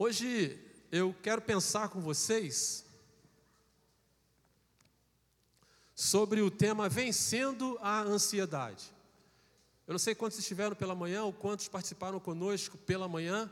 [0.00, 0.56] Hoje
[0.92, 2.86] eu quero pensar com vocês
[5.92, 8.92] sobre o tema Vencendo a Ansiedade.
[9.88, 13.50] Eu não sei quantos estiveram pela manhã ou quantos participaram conosco pela manhã.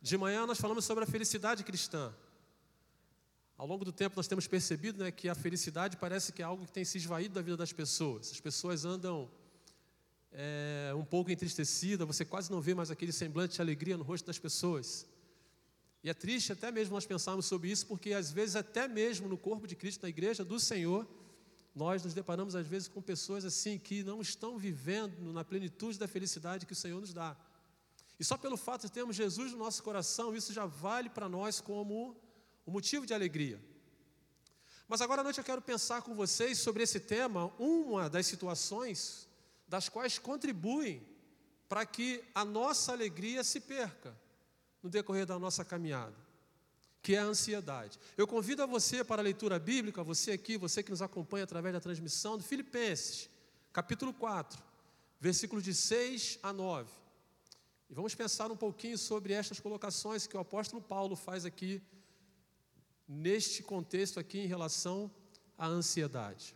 [0.00, 2.14] De manhã nós falamos sobre a felicidade cristã.
[3.58, 6.64] Ao longo do tempo nós temos percebido né, que a felicidade parece que é algo
[6.64, 8.30] que tem se esvaído da vida das pessoas.
[8.30, 9.30] As pessoas andam
[10.32, 14.24] é, um pouco entristecidas, você quase não vê mais aquele semblante de alegria no rosto
[14.24, 15.06] das pessoas.
[16.02, 19.36] E é triste até mesmo nós pensarmos sobre isso, porque às vezes, até mesmo no
[19.36, 21.06] corpo de Cristo, na igreja do Senhor,
[21.74, 26.08] nós nos deparamos às vezes com pessoas assim que não estão vivendo na plenitude da
[26.08, 27.36] felicidade que o Senhor nos dá.
[28.18, 31.60] E só pelo fato de termos Jesus no nosso coração, isso já vale para nós
[31.60, 32.16] como
[32.66, 33.60] um motivo de alegria.
[34.88, 39.28] Mas agora à noite eu quero pensar com vocês sobre esse tema, uma das situações
[39.68, 41.06] das quais contribuem
[41.68, 44.16] para que a nossa alegria se perca
[44.82, 46.14] no decorrer da nossa caminhada,
[47.02, 47.98] que é a ansiedade.
[48.16, 51.74] Eu convido a você para a leitura bíblica, você aqui, você que nos acompanha através
[51.74, 53.28] da transmissão, de Filipenses,
[53.72, 54.62] capítulo 4,
[55.20, 56.90] versículos de 6 a 9.
[57.90, 61.82] E vamos pensar um pouquinho sobre estas colocações que o apóstolo Paulo faz aqui,
[63.06, 65.10] neste contexto aqui em relação
[65.56, 66.54] à ansiedade.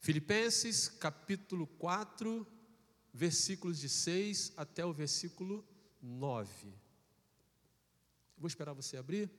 [0.00, 2.46] Filipenses capítulo 4,
[3.12, 5.64] versículos de 6 até o versículo
[6.02, 6.74] 9.
[8.36, 9.30] Vou esperar você abrir.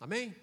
[0.00, 0.34] Amém?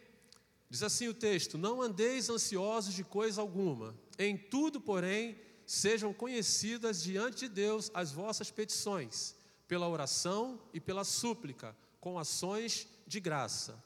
[0.70, 7.04] Diz assim o texto: Não andeis ansiosos de coisa alguma, em tudo, porém, sejam conhecidas
[7.04, 9.36] diante de Deus as vossas petições,
[9.68, 13.82] pela oração e pela súplica, com ações de graça.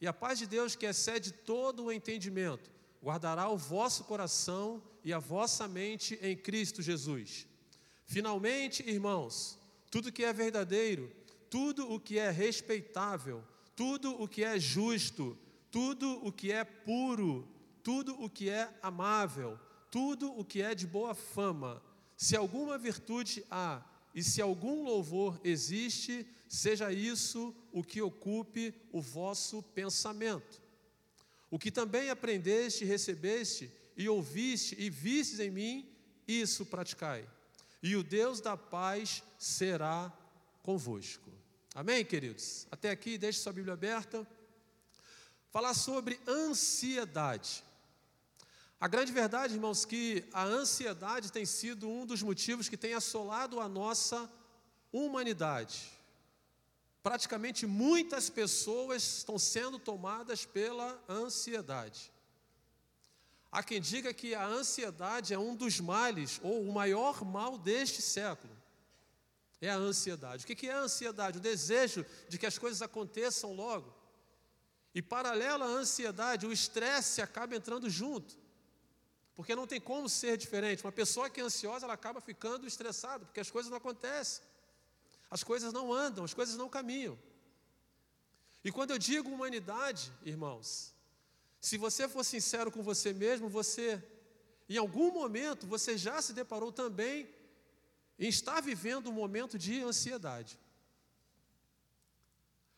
[0.00, 2.70] E a paz de Deus, que excede todo o entendimento,
[3.04, 7.46] guardará o vosso coração e a vossa mente em Cristo Jesus.
[8.06, 9.58] Finalmente, irmãos,
[9.90, 11.12] tudo que é verdadeiro,
[11.50, 13.44] tudo o que é respeitável,
[13.76, 15.36] tudo o que é justo,
[15.70, 17.46] tudo o que é puro,
[17.82, 19.60] tudo o que é amável,
[19.90, 21.82] tudo o que é de boa fama,
[22.16, 23.82] se alguma virtude há
[24.14, 30.63] e se algum louvor existe, seja isso o que ocupe o vosso pensamento.
[31.54, 35.88] O que também aprendeste, recebeste e ouviste e vistes em mim,
[36.26, 37.24] isso praticai.
[37.80, 40.12] E o Deus da paz será
[40.64, 41.30] convosco.
[41.72, 42.66] Amém, queridos?
[42.72, 44.26] Até aqui, deixe sua Bíblia aberta.
[45.52, 47.62] Falar sobre ansiedade.
[48.80, 53.60] A grande verdade, irmãos, que a ansiedade tem sido um dos motivos que tem assolado
[53.60, 54.28] a nossa
[54.92, 55.93] humanidade.
[57.04, 62.10] Praticamente muitas pessoas estão sendo tomadas pela ansiedade.
[63.52, 68.00] Há quem diga que a ansiedade é um dos males, ou o maior mal deste
[68.00, 68.56] século.
[69.60, 70.44] É a ansiedade.
[70.44, 71.36] O que é a ansiedade?
[71.36, 73.94] O desejo de que as coisas aconteçam logo.
[74.94, 78.34] E paralelo à ansiedade, o estresse acaba entrando junto.
[79.36, 80.82] Porque não tem como ser diferente.
[80.82, 84.42] Uma pessoa que é ansiosa, ela acaba ficando estressada, porque as coisas não acontecem.
[85.36, 87.18] As coisas não andam, as coisas não caminham.
[88.62, 90.94] E quando eu digo humanidade, irmãos,
[91.60, 94.00] se você for sincero com você mesmo, você,
[94.68, 97.28] em algum momento, você já se deparou também
[98.16, 100.56] em estar vivendo um momento de ansiedade.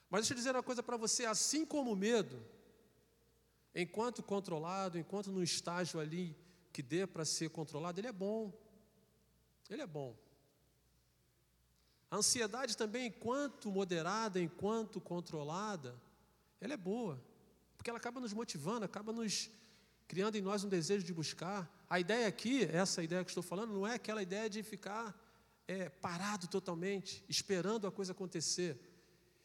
[0.08, 2.42] Mas deixa eu dizer uma coisa para você: assim como o medo,
[3.74, 6.34] enquanto controlado, enquanto no estágio ali
[6.72, 8.50] que dê para ser controlado, ele é bom.
[9.68, 10.16] Ele é bom.
[12.16, 15.94] A ansiedade também, enquanto moderada, enquanto controlada,
[16.58, 17.22] ela é boa,
[17.76, 19.50] porque ela acaba nos motivando, acaba nos
[20.08, 21.70] criando em nós um desejo de buscar.
[21.90, 25.14] A ideia aqui, essa ideia que estou falando, não é aquela ideia de ficar
[25.68, 28.80] é, parado totalmente, esperando a coisa acontecer.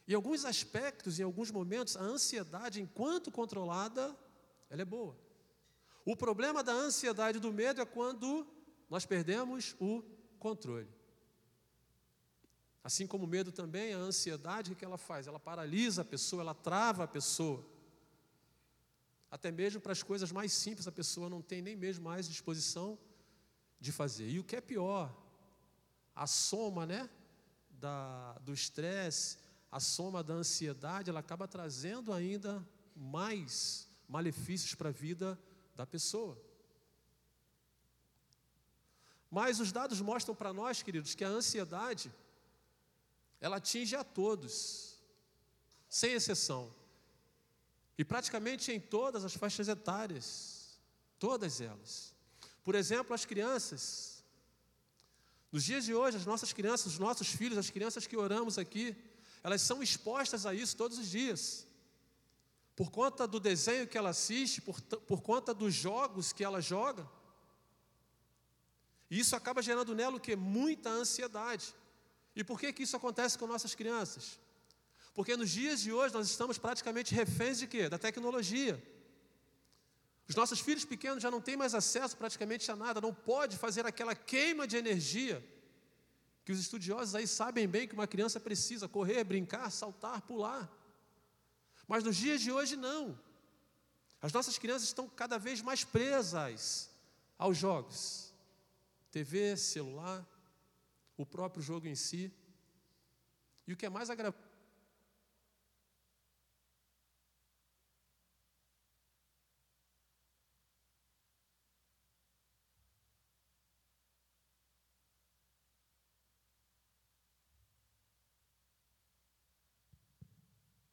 [0.08, 4.16] Em alguns aspectos, em alguns momentos, a ansiedade, enquanto controlada,
[4.70, 5.18] ela é boa.
[6.06, 8.48] O problema da ansiedade e do medo é quando
[8.90, 10.02] nós perdemos o
[10.40, 11.01] controle.
[12.84, 15.28] Assim como o medo também, a ansiedade, o que ela faz?
[15.28, 17.64] Ela paralisa a pessoa, ela trava a pessoa.
[19.30, 22.98] Até mesmo para as coisas mais simples, a pessoa não tem nem mesmo mais disposição
[23.80, 24.28] de fazer.
[24.30, 25.16] E o que é pior,
[26.16, 27.10] a soma né,
[27.70, 29.38] da, do estresse,
[29.72, 35.40] a soma da ansiedade, ela acaba trazendo ainda mais malefícios para a vida
[35.76, 36.38] da pessoa.
[39.30, 42.12] Mas os dados mostram para nós, queridos, que a ansiedade
[43.42, 44.96] ela atinge a todos,
[45.90, 46.72] sem exceção.
[47.98, 50.80] E praticamente em todas as faixas etárias,
[51.20, 52.14] todas elas.
[52.64, 54.24] Por exemplo, as crianças.
[55.52, 58.96] Nos dias de hoje, as nossas crianças, os nossos filhos, as crianças que oramos aqui,
[59.44, 61.68] elas são expostas a isso todos os dias.
[62.76, 67.10] Por conta do desenho que ela assiste, por, por conta dos jogos que ela joga.
[69.10, 70.36] E isso acaba gerando nela o que?
[70.36, 71.76] Muita ansiedade.
[72.36, 74.40] E por que, que isso acontece com nossas crianças?
[75.14, 77.90] Porque nos dias de hoje nós estamos praticamente reféns de quê?
[77.90, 78.82] Da tecnologia.
[80.28, 83.86] Os nossos filhos pequenos já não têm mais acesso praticamente a nada, não pode fazer
[83.86, 85.46] aquela queima de energia
[86.46, 90.72] que os estudiosos aí sabem bem que uma criança precisa correr, brincar, saltar, pular.
[91.88, 93.20] Mas nos dias de hoje não.
[94.22, 96.90] As nossas crianças estão cada vez mais presas
[97.38, 98.34] aos jogos.
[99.12, 100.26] TV, celular,
[101.22, 102.34] o próprio jogo em si.
[103.68, 104.52] E o que é mais agradável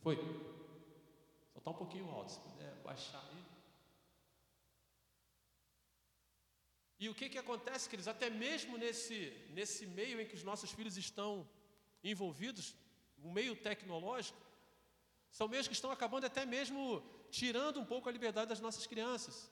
[0.09, 0.17] Foi.
[1.53, 3.58] Só está um pouquinho alto, se puder baixar aí.
[6.99, 8.09] E o que, que acontece, queridos?
[8.09, 11.49] Até mesmo nesse, nesse meio em que os nossos filhos estão
[12.03, 12.75] envolvidos,
[13.23, 14.41] o meio tecnológico,
[15.31, 19.51] são meios que estão acabando até mesmo tirando um pouco a liberdade das nossas crianças.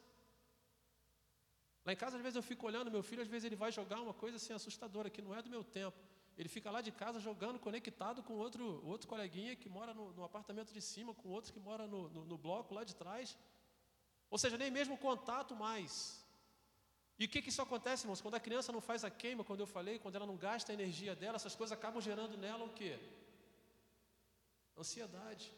[1.84, 4.00] Lá em casa, às vezes eu fico olhando meu filho, às vezes ele vai jogar
[4.00, 5.96] uma coisa assim assustadora, que não é do meu tempo.
[6.36, 10.24] Ele fica lá de casa jogando, conectado com outro, outro coleguinha que mora no, no
[10.24, 13.38] apartamento de cima, com outro que mora no, no, no, bloco lá de trás.
[14.28, 16.25] Ou seja, nem mesmo contato mais.
[17.18, 18.20] E o que, que isso acontece, irmãos?
[18.20, 20.74] Quando a criança não faz a queima, quando eu falei, quando ela não gasta a
[20.74, 22.98] energia dela, essas coisas acabam gerando nela o quê?
[24.76, 25.50] Ansiedade.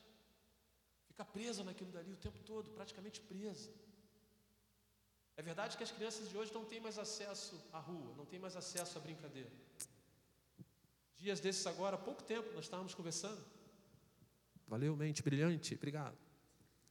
[1.08, 3.70] Fica presa naquilo dali o tempo todo, praticamente presa.
[5.36, 8.38] É verdade que as crianças de hoje não têm mais acesso à rua, não têm
[8.38, 9.50] mais acesso à brincadeira.
[11.16, 13.44] Dias desses agora, há pouco tempo, nós estávamos conversando.
[14.68, 16.16] Valeu, mente brilhante, obrigado.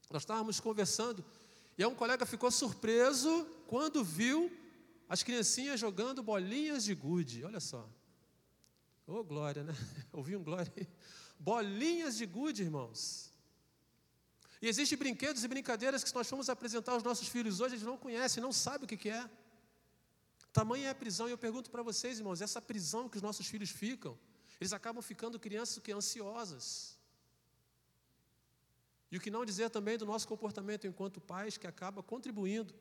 [0.09, 1.23] Nós estávamos conversando
[1.77, 4.51] e um colega ficou surpreso quando viu
[5.07, 7.43] as criancinhas jogando bolinhas de gude.
[7.43, 7.87] Olha só.
[9.05, 9.73] Ô oh, glória, né?
[10.11, 10.87] Ouvi um glória aí.
[11.39, 13.31] Bolinhas de gude, irmãos.
[14.61, 17.95] E existem brinquedos e brincadeiras que nós formos apresentar aos nossos filhos hoje, eles não
[17.95, 19.29] conhecem, não sabem o que, que é.
[20.51, 23.45] Tamanha é a prisão, e eu pergunto para vocês, irmãos, essa prisão que os nossos
[23.45, 24.17] filhos ficam,
[24.59, 26.96] eles acabam ficando crianças que ansiosas.
[29.11, 32.73] E o que não dizer também do nosso comportamento enquanto pais que acaba contribuindo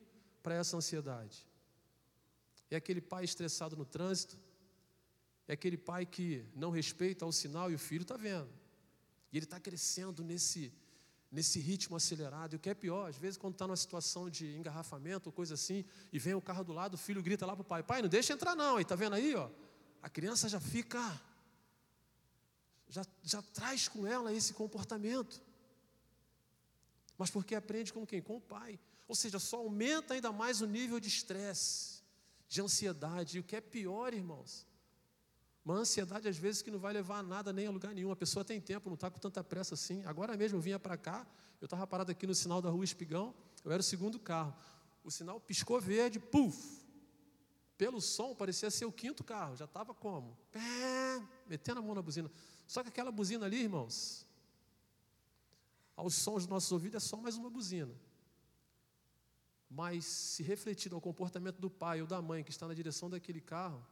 [0.42, 1.46] para essa ansiedade.
[2.70, 4.38] É aquele pai estressado no trânsito,
[5.46, 8.50] é aquele pai que não respeita o sinal e o filho está vendo.
[9.32, 10.72] E ele está crescendo nesse
[11.30, 12.54] nesse ritmo acelerado.
[12.54, 15.54] E o que é pior, às vezes, quando está numa situação de engarrafamento ou coisa
[15.54, 18.02] assim, e vem o carro do lado, o filho grita lá para o pai: Pai,
[18.02, 18.78] não deixa entrar, não.
[18.78, 19.50] E está vendo aí, ó?
[20.02, 21.20] A criança já fica,
[22.88, 25.42] já, já traz com ela esse comportamento.
[27.18, 28.20] Mas porque aprende com quem?
[28.20, 28.78] Com o pai.
[29.08, 32.02] Ou seja, só aumenta ainda mais o nível de estresse,
[32.48, 33.36] de ansiedade.
[33.36, 34.66] E o que é pior, irmãos,
[35.64, 38.10] uma ansiedade, às vezes, que não vai levar a nada nem a lugar nenhum.
[38.10, 40.04] A pessoa tem tempo, não está com tanta pressa assim.
[40.04, 41.26] Agora mesmo eu vinha para cá,
[41.60, 44.54] eu estava parado aqui no sinal da rua Espigão, eu era o segundo carro.
[45.02, 46.84] O sinal piscou verde, puf!
[47.78, 49.56] Pelo som, parecia ser o quinto carro.
[49.56, 50.36] Já estava como?
[50.50, 52.30] Pé, metendo a mão na buzina.
[52.66, 54.25] Só que aquela buzina ali, irmãos,
[55.96, 57.94] aos sons dos nossos ouvidos é só mais uma buzina.
[59.68, 63.40] Mas se refletido ao comportamento do pai ou da mãe que está na direção daquele
[63.40, 63.84] carro,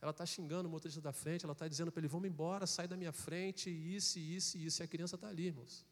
[0.00, 2.86] ela está xingando o motorista da frente, ela está dizendo para ele: vamos embora, sai
[2.86, 4.82] da minha frente, isso, isso, isso.
[4.82, 5.86] E a criança está ali, irmãos.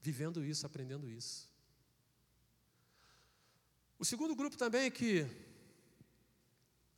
[0.00, 1.50] Vivendo isso, aprendendo isso.
[3.98, 5.26] O segundo grupo também que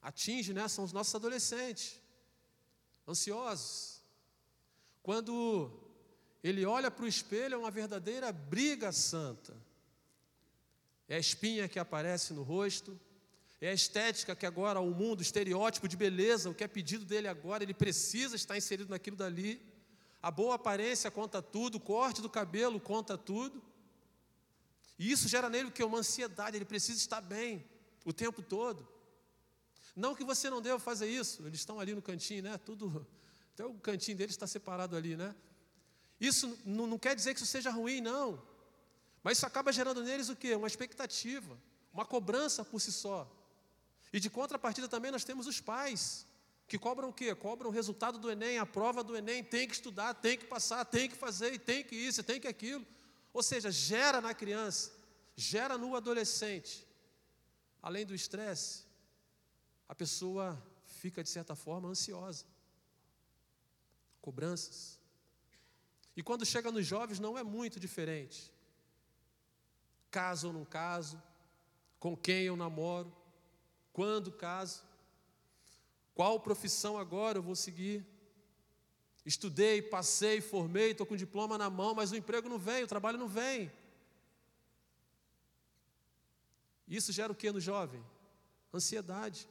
[0.00, 2.00] atinge né, são os nossos adolescentes,
[3.07, 4.03] ansiosos.
[5.03, 5.88] Quando
[6.49, 9.55] ele olha para o espelho, é uma verdadeira briga santa.
[11.09, 12.99] É a espinha que aparece no rosto,
[13.61, 17.05] é a estética que agora o mundo, o estereótipo de beleza, o que é pedido
[17.05, 19.61] dele agora, ele precisa estar inserido naquilo dali.
[20.23, 23.62] A boa aparência conta tudo, o corte do cabelo conta tudo.
[24.99, 25.83] E isso gera nele o que?
[25.83, 27.64] Uma ansiedade, ele precisa estar bem
[28.05, 28.87] o tempo todo.
[29.95, 32.59] Não que você não deva fazer isso, eles estão ali no cantinho, né?
[32.59, 33.07] Tudo,
[33.55, 35.35] até o cantinho deles está separado ali, né?
[36.21, 38.43] Isso não, quer dizer que isso seja ruim, não.
[39.23, 40.55] Mas isso acaba gerando neles o que?
[40.55, 41.59] Uma expectativa,
[41.93, 43.31] uma cobrança por si só.
[44.13, 46.27] E de contrapartida também nós temos os pais,
[46.67, 47.35] que cobram o quê?
[47.35, 50.85] Cobram o resultado do Enem, a prova do Enem, tem que estudar, tem que passar,
[50.85, 52.87] tem que fazer, tem que isso, tem que aquilo.
[53.33, 54.93] Ou seja, gera na criança,
[55.37, 56.89] gera no adolescente
[57.83, 58.85] além do estresse,
[59.89, 62.45] a pessoa fica, de certa forma, ansiosa.
[64.21, 64.98] Cobranças.
[66.19, 68.53] E quando chega nos jovens, não é muito diferente.
[70.11, 71.23] Caso ou não caso,
[72.01, 73.17] com quem eu namoro,
[73.93, 74.83] quando caso,
[76.17, 78.05] qual profissão agora eu vou seguir.
[79.25, 83.17] Estudei, passei, formei, estou com diploma na mão, mas o emprego não vem, o trabalho
[83.17, 83.71] não vem.
[86.89, 88.05] Isso gera o que no jovem?
[88.75, 89.49] Ansiedade.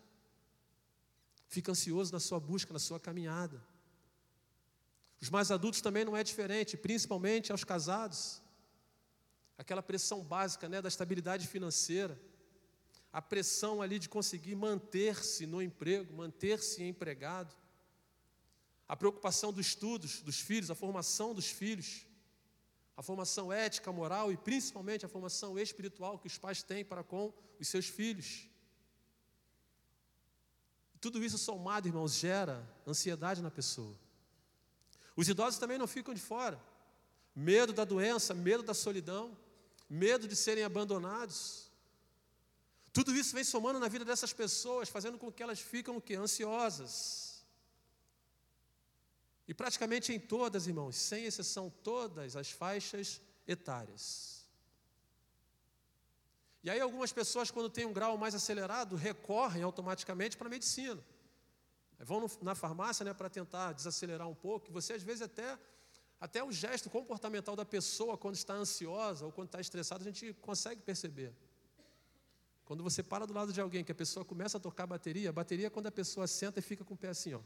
[1.47, 3.65] Fica ansioso na sua busca, na sua caminhada.
[5.21, 8.41] Os mais adultos também não é diferente, principalmente aos casados.
[9.57, 12.19] Aquela pressão básica né, da estabilidade financeira.
[13.11, 17.55] A pressão ali de conseguir manter-se no emprego, manter-se empregado.
[18.87, 22.07] A preocupação dos estudos dos filhos, a formação dos filhos
[22.97, 27.31] a formação ética, moral e principalmente a formação espiritual que os pais têm para com
[27.59, 28.49] os seus filhos.
[30.99, 33.95] Tudo isso somado, irmãos, gera ansiedade na pessoa.
[35.17, 36.57] Os idosos também não ficam de fora.
[37.35, 39.37] Medo da doença, medo da solidão,
[39.89, 41.69] medo de serem abandonados.
[42.93, 46.15] Tudo isso vem somando na vida dessas pessoas, fazendo com que elas fiquem o quê?
[46.15, 47.27] Ansiosas
[49.47, 54.45] e praticamente em todas, irmãos, sem exceção, todas as faixas etárias.
[56.61, 61.01] E aí algumas pessoas, quando têm um grau mais acelerado, recorrem automaticamente para a medicina.
[61.99, 64.69] Vão no, na farmácia né, para tentar desacelerar um pouco.
[64.69, 65.57] E você, às vezes, até,
[66.19, 70.33] até o gesto comportamental da pessoa, quando está ansiosa ou quando está estressada, a gente
[70.35, 71.33] consegue perceber.
[72.65, 75.29] Quando você para do lado de alguém, que a pessoa começa a tocar a bateria,
[75.29, 77.41] a bateria é quando a pessoa senta e fica com o pé assim, ó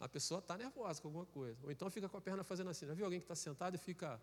[0.00, 1.60] a pessoa está nervosa com alguma coisa.
[1.62, 2.86] Ou então fica com a perna fazendo assim.
[2.86, 4.18] Já viu alguém que está sentado e fica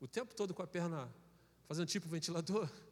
[0.00, 1.12] o tempo todo com a perna
[1.66, 2.68] fazendo tipo ventilador?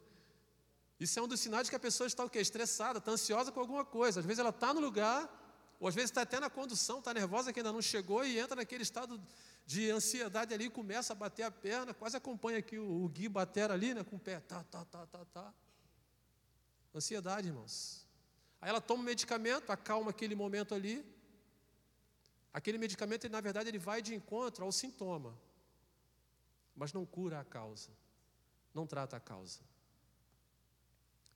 [0.99, 2.39] Isso é um dos sinais de que a pessoa está o quê?
[2.39, 4.19] Estressada, está ansiosa com alguma coisa.
[4.19, 5.29] Às vezes ela está no lugar,
[5.79, 8.55] ou às vezes está até na condução, está nervosa que ainda não chegou e entra
[8.55, 9.21] naquele estado
[9.65, 13.69] de ansiedade ali, começa a bater a perna, quase acompanha aqui o, o Gui bater
[13.69, 15.53] ali, né, com o pé, tá, tá, tá, tá, tá.
[16.95, 18.07] Ansiedade, irmãos.
[18.59, 21.05] Aí ela toma um medicamento, acalma aquele momento ali,
[22.57, 25.37] Aquele medicamento, ele, na verdade, ele vai de encontro ao sintoma,
[26.75, 27.91] mas não cura a causa,
[28.73, 29.59] não trata a causa.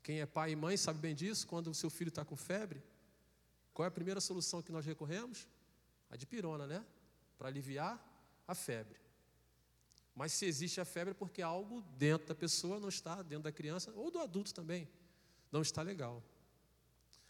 [0.03, 2.81] Quem é pai e mãe sabe bem disso, quando o seu filho está com febre,
[3.73, 5.47] qual é a primeira solução que nós recorremos?
[6.09, 6.85] A de pirona, né?
[7.37, 7.99] Para aliviar
[8.47, 8.99] a febre.
[10.13, 13.51] Mas se existe a febre é porque algo dentro da pessoa não está, dentro da
[13.51, 14.89] criança, ou do adulto também,
[15.51, 16.21] não está legal.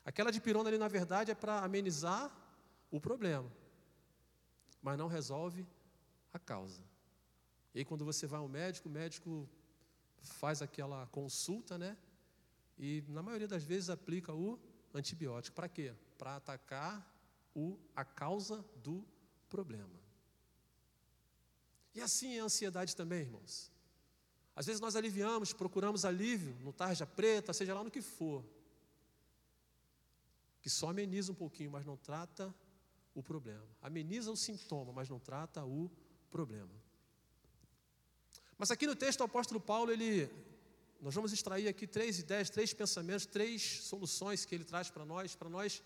[0.03, 2.35] Aquela de pirona ali, na verdade, é para amenizar
[2.89, 3.51] o problema
[4.81, 5.65] mas não resolve
[6.33, 6.81] a causa.
[7.73, 9.47] E aí, quando você vai ao médico, o médico
[10.21, 11.95] faz aquela consulta, né?
[12.81, 14.59] E na maioria das vezes aplica o
[14.91, 15.55] antibiótico.
[15.55, 15.93] Para quê?
[16.17, 17.07] Para atacar
[17.55, 19.05] o, a causa do
[19.47, 20.01] problema.
[21.93, 23.71] E assim é a ansiedade também, irmãos.
[24.55, 28.43] Às vezes nós aliviamos, procuramos alívio no tarja preta, seja lá no que for,
[30.59, 32.53] que só ameniza um pouquinho, mas não trata
[33.13, 33.67] o problema.
[33.79, 35.91] Ameniza o sintoma, mas não trata o
[36.31, 36.73] problema.
[38.57, 40.29] Mas aqui no texto o apóstolo Paulo, ele
[41.01, 45.35] nós vamos extrair aqui três ideias, três pensamentos, três soluções que ele traz para nós,
[45.35, 45.81] para nós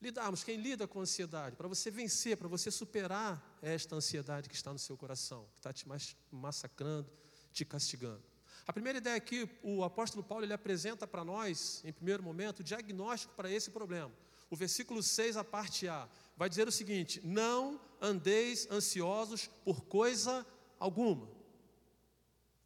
[0.00, 0.44] lidarmos.
[0.44, 4.78] Quem lida com ansiedade, para você vencer, para você superar esta ansiedade que está no
[4.78, 5.84] seu coração, que está te
[6.30, 7.10] massacrando,
[7.52, 8.22] te castigando.
[8.64, 12.64] A primeira ideia aqui, o apóstolo Paulo ele apresenta para nós, em primeiro momento, o
[12.64, 14.12] diagnóstico para esse problema.
[14.48, 20.46] O versículo 6, a parte A, vai dizer o seguinte: Não andeis ansiosos por coisa
[20.78, 21.28] alguma.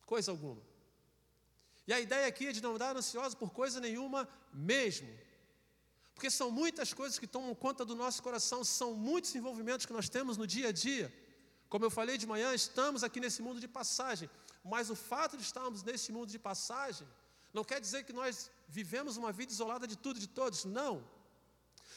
[0.05, 0.68] Coisa alguma.
[1.89, 5.09] E a ideia aqui é de não andar ansiosos por coisa nenhuma mesmo.
[6.15, 10.07] Porque são muitas coisas que tomam conta do nosso coração, são muitos envolvimentos que nós
[10.07, 11.07] temos no dia a dia.
[11.67, 14.29] Como eu falei de manhã, estamos aqui nesse mundo de passagem,
[14.63, 17.09] mas o fato de estarmos nesse mundo de passagem
[17.55, 21.03] não quer dizer que nós vivemos uma vida isolada de tudo e de todos, não.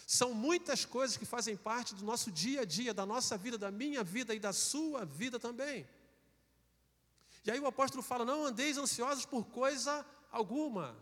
[0.07, 3.71] São muitas coisas que fazem parte do nosso dia a dia, da nossa vida, da
[3.71, 5.85] minha vida e da sua vida também.
[7.45, 10.97] E aí o apóstolo fala: não andeis ansiosos por coisa alguma.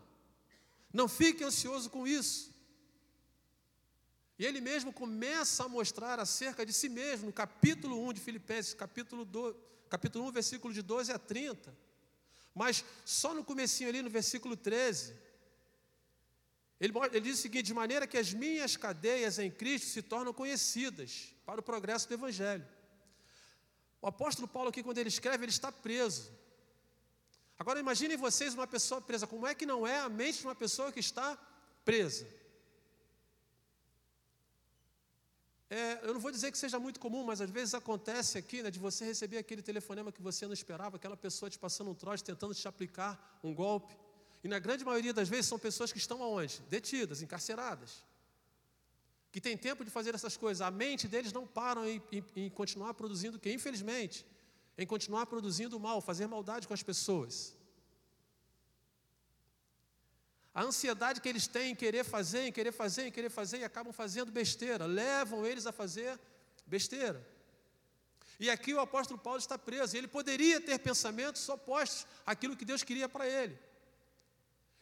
[0.92, 2.50] Não fique ansioso com isso.
[4.38, 8.72] E ele mesmo começa a mostrar acerca de si mesmo, no capítulo 1 de Filipenses,
[8.72, 9.54] capítulo, 2,
[9.88, 11.76] capítulo 1, versículo de 12 a 30.
[12.54, 15.14] Mas só no comecinho ali, no versículo 13,
[16.80, 20.32] ele, ele diz o seguinte: de maneira que as minhas cadeias em Cristo se tornam
[20.32, 22.66] conhecidas para o progresso do Evangelho.
[24.02, 26.30] O apóstolo Paulo, aqui, quando ele escreve, ele está preso.
[27.58, 29.26] Agora imaginem vocês uma pessoa presa.
[29.26, 31.36] Como é que não é a mente de uma pessoa que está
[31.84, 32.26] presa?
[35.68, 38.70] É, eu não vou dizer que seja muito comum, mas às vezes acontece aqui, né,
[38.72, 42.24] de você receber aquele telefonema que você não esperava, aquela pessoa te passando um trote,
[42.24, 43.96] tentando te aplicar um golpe.
[44.42, 46.60] E na grande maioria das vezes são pessoas que estão aonde?
[46.68, 48.02] Detidas, encarceradas.
[49.32, 50.60] Que têm tempo de fazer essas coisas.
[50.60, 53.52] A mente deles não param em, em, em continuar produzindo o que?
[53.52, 54.26] Infelizmente,
[54.76, 57.56] em continuar produzindo mal, fazer maldade com as pessoas.
[60.52, 63.64] A ansiedade que eles têm em querer fazer, em querer fazer, em querer fazer, e
[63.64, 66.18] acabam fazendo besteira, levam eles a fazer
[66.66, 67.24] besteira.
[68.38, 72.82] E aqui o apóstolo Paulo está preso, ele poderia ter pensamentos opostos àquilo que Deus
[72.82, 73.58] queria para ele.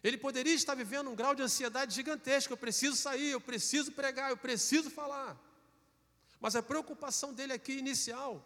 [0.03, 4.31] Ele poderia estar vivendo um grau de ansiedade gigantesco, eu preciso sair, eu preciso pregar,
[4.31, 5.37] eu preciso falar.
[6.41, 8.45] Mas a preocupação dele aqui inicial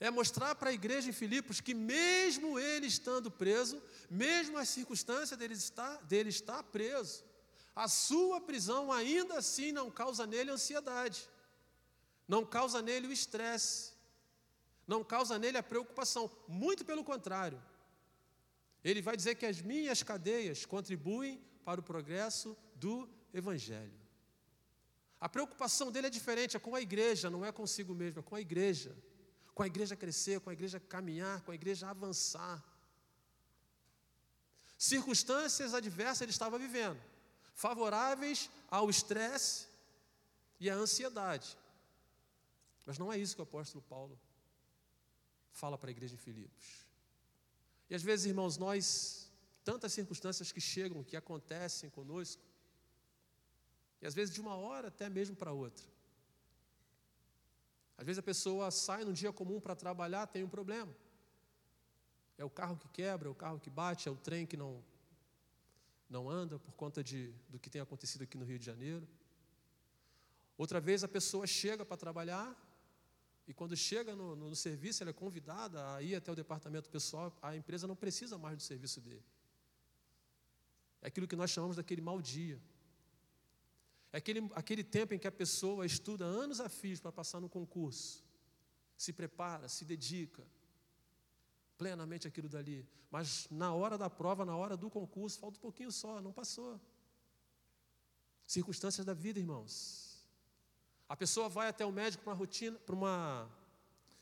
[0.00, 3.80] é mostrar para a igreja em Filipos que, mesmo ele estando preso,
[4.10, 7.24] mesmo as circunstâncias dele estar, dele estar preso,
[7.74, 11.28] a sua prisão ainda assim não causa nele ansiedade,
[12.26, 13.92] não causa nele o estresse,
[14.86, 17.62] não causa nele a preocupação, muito pelo contrário.
[18.88, 21.34] Ele vai dizer que as minhas cadeias contribuem
[21.66, 22.96] para o progresso do
[23.40, 24.00] Evangelho.
[25.26, 28.36] A preocupação dele é diferente, é com a igreja, não é consigo mesmo, é com
[28.36, 28.94] a igreja
[29.56, 32.62] com a igreja crescer, com a igreja caminhar, com a igreja avançar.
[34.76, 37.00] Circunstâncias adversas ele estava vivendo,
[37.54, 39.66] favoráveis ao estresse
[40.60, 41.56] e à ansiedade.
[42.84, 44.20] Mas não é isso que o apóstolo Paulo
[45.50, 46.86] fala para a igreja de Filipos.
[47.88, 49.30] E às vezes, irmãos, nós,
[49.64, 52.42] tantas circunstâncias que chegam, que acontecem conosco,
[54.00, 55.84] e às vezes de uma hora até mesmo para outra.
[57.96, 60.94] Às vezes a pessoa sai num dia comum para trabalhar, tem um problema.
[62.36, 64.84] É o carro que quebra, é o carro que bate, é o trem que não,
[66.08, 69.08] não anda por conta de, do que tem acontecido aqui no Rio de Janeiro.
[70.58, 72.54] Outra vez a pessoa chega para trabalhar
[73.46, 76.90] e quando chega no, no, no, serviço, ela é convidada a ir até o departamento
[76.90, 79.24] pessoal, a empresa não precisa mais do serviço dele.
[81.00, 82.60] É aquilo que nós chamamos daquele mau dia.
[84.12, 87.48] É aquele, aquele tempo em que a pessoa estuda anos a fio para passar no
[87.48, 88.24] concurso,
[88.96, 90.42] se prepara, se dedica
[91.78, 95.92] plenamente aquilo dali, mas na hora da prova, na hora do concurso, falta um pouquinho
[95.92, 96.80] só, não passou.
[98.46, 100.05] Circunstâncias da vida, irmãos.
[101.08, 103.50] A pessoa vai até o médico para uma rotina, para uma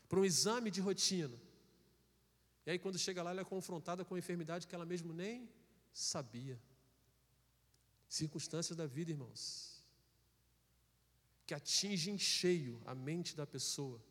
[0.07, 1.35] para um exame de rotina.
[2.65, 5.49] E aí quando chega lá, ela é confrontada com uma enfermidade que ela mesmo nem
[5.91, 6.59] sabia.
[8.07, 9.75] Circunstâncias da vida, irmãos
[11.45, 14.03] que atinge em cheio a mente da pessoa.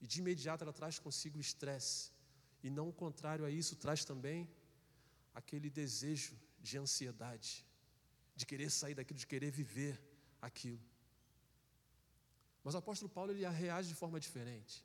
[0.00, 2.10] E de imediato ela traz consigo o estresse.
[2.62, 4.48] E não o contrário a isso, traz também
[5.34, 7.66] aquele desejo de ansiedade,
[8.34, 10.00] de querer sair daquilo, de querer viver
[10.40, 10.80] aquilo.
[12.64, 14.82] Mas o apóstolo Paulo ele reage de forma diferente.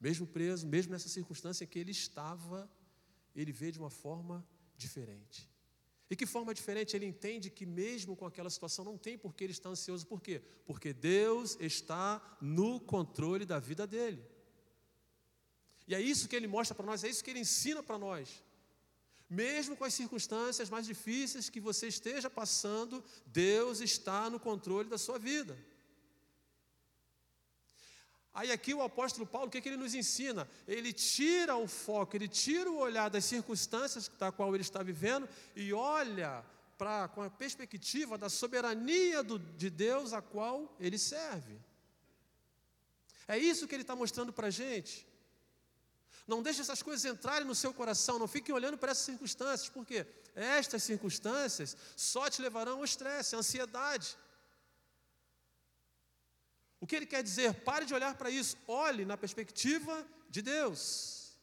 [0.00, 2.68] Mesmo preso, mesmo nessa circunstância que ele estava,
[3.34, 4.44] ele vê de uma forma
[4.76, 5.48] diferente.
[6.10, 9.44] E que forma diferente ele entende que, mesmo com aquela situação, não tem por que
[9.44, 10.06] ele estar ansioso.
[10.06, 10.42] Por quê?
[10.66, 14.22] Porque Deus está no controle da vida dele.
[15.86, 18.42] E é isso que ele mostra para nós, é isso que ele ensina para nós.
[19.30, 24.98] Mesmo com as circunstâncias mais difíceis que você esteja passando, Deus está no controle da
[24.98, 25.56] sua vida.
[28.34, 30.48] Aí aqui o apóstolo Paulo, o que, é que ele nos ensina?
[30.66, 35.28] Ele tira o foco, ele tira o olhar das circunstâncias da qual ele está vivendo
[35.54, 36.42] e olha
[36.78, 41.60] para com a perspectiva da soberania do, de Deus a qual ele serve.
[43.28, 45.06] É isso que ele está mostrando para a gente.
[46.26, 50.06] Não deixe essas coisas entrarem no seu coração, não fique olhando para essas circunstâncias, porque
[50.34, 54.16] estas circunstâncias só te levarão ao estresse, à ansiedade.
[56.82, 57.54] O que ele quer dizer?
[57.62, 61.38] Pare de olhar para isso, olhe na perspectiva de Deus.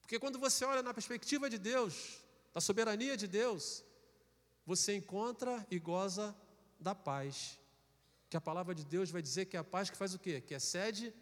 [0.00, 2.18] Porque quando você olha na perspectiva de Deus,
[2.52, 3.84] da soberania de Deus,
[4.66, 6.36] você encontra e goza
[6.80, 7.56] da paz.
[8.28, 10.40] Que a palavra de Deus vai dizer que é a paz que faz o quê?
[10.40, 11.14] Que excede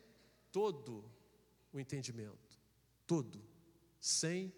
[0.50, 1.04] todo
[1.70, 2.58] o entendimento.
[3.06, 3.46] Todo.
[4.00, 4.54] Sem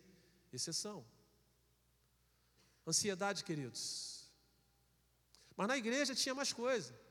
[0.53, 1.05] exceção.
[2.87, 4.31] Ansiedade, queridos.
[5.57, 7.08] Mas na igreja tinha mais coisa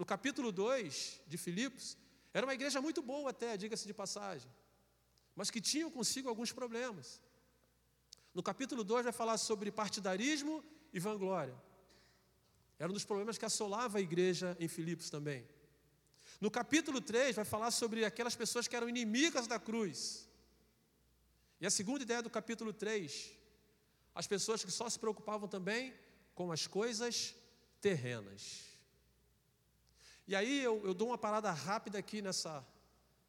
[0.00, 1.94] no capítulo 2 de Filipos,
[2.32, 4.50] era uma igreja muito boa até, diga-se de passagem,
[5.36, 7.20] mas que tinham consigo alguns problemas.
[8.32, 11.54] No capítulo 2 vai falar sobre partidarismo e vanglória.
[12.78, 15.46] Era um dos problemas que assolava a igreja em Filipos também.
[16.40, 20.26] No capítulo 3 vai falar sobre aquelas pessoas que eram inimigas da cruz.
[21.60, 23.32] E a segunda ideia do capítulo 3,
[24.14, 25.92] as pessoas que só se preocupavam também
[26.34, 27.34] com as coisas
[27.82, 28.69] terrenas.
[30.30, 32.64] E aí eu, eu dou uma parada rápida aqui nessa,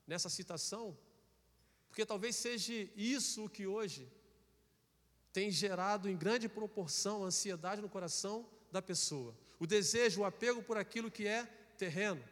[0.06, 0.96] nessa citação,
[1.88, 4.08] porque talvez seja isso que hoje
[5.34, 9.36] tem gerado em grande proporção a ansiedade no coração da pessoa.
[9.60, 11.44] O desejo, o apego por aquilo que é
[11.76, 12.24] terreno,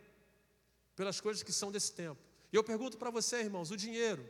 [0.95, 2.21] pelas coisas que são desse tempo.
[2.53, 4.29] E eu pergunto para você, irmãos, o dinheiro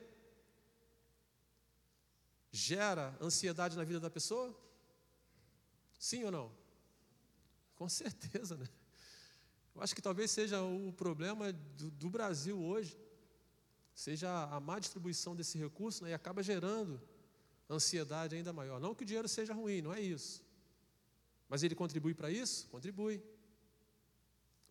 [2.49, 4.57] gera ansiedade na vida da pessoa?
[5.99, 6.49] Sim ou não?
[7.75, 8.69] Com certeza, né?
[9.75, 12.97] Eu acho que talvez seja o problema do, do Brasil hoje,
[13.93, 17.01] seja a má distribuição desse recurso né, e acaba gerando
[17.69, 18.79] ansiedade ainda maior.
[18.79, 20.43] Não que o dinheiro seja ruim, não é isso.
[21.47, 22.67] Mas ele contribui para isso?
[22.67, 23.21] Contribui.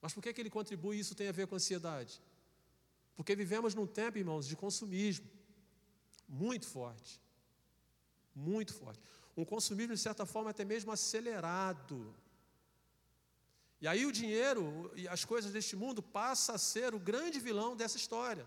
[0.00, 2.20] Mas por que, que ele contribui e isso tem a ver com ansiedade?
[3.16, 5.28] Porque vivemos num tempo, irmãos, de consumismo
[6.28, 7.20] muito forte.
[8.34, 9.00] Muito forte.
[9.36, 12.14] Um consumismo, de certa forma, até mesmo acelerado.
[13.80, 17.76] E aí o dinheiro e as coisas deste mundo passa a ser o grande vilão
[17.76, 18.46] dessa história.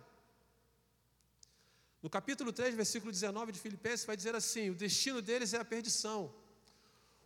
[2.02, 5.66] No capítulo 3, versículo 19 de Filipenses, vai dizer assim: o destino deles é a
[5.66, 6.34] perdição.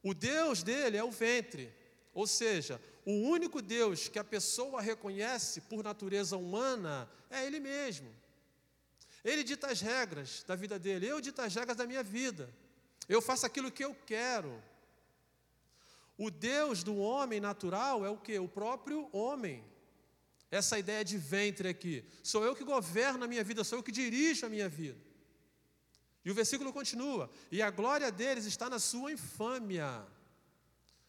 [0.03, 1.73] O Deus dele é o ventre,
[2.13, 8.13] ou seja, o único Deus que a pessoa reconhece por natureza humana é Ele mesmo.
[9.23, 12.53] Ele dita as regras da vida dele, eu dito as regras da minha vida.
[13.09, 14.61] Eu faço aquilo que eu quero.
[16.17, 18.39] O Deus do homem natural é o que?
[18.39, 19.63] O próprio homem.
[20.49, 22.05] Essa ideia de ventre aqui.
[22.23, 24.97] Sou eu que governo a minha vida, sou eu que dirijo a minha vida.
[26.23, 30.05] E o versículo continua: e a glória deles está na sua infâmia.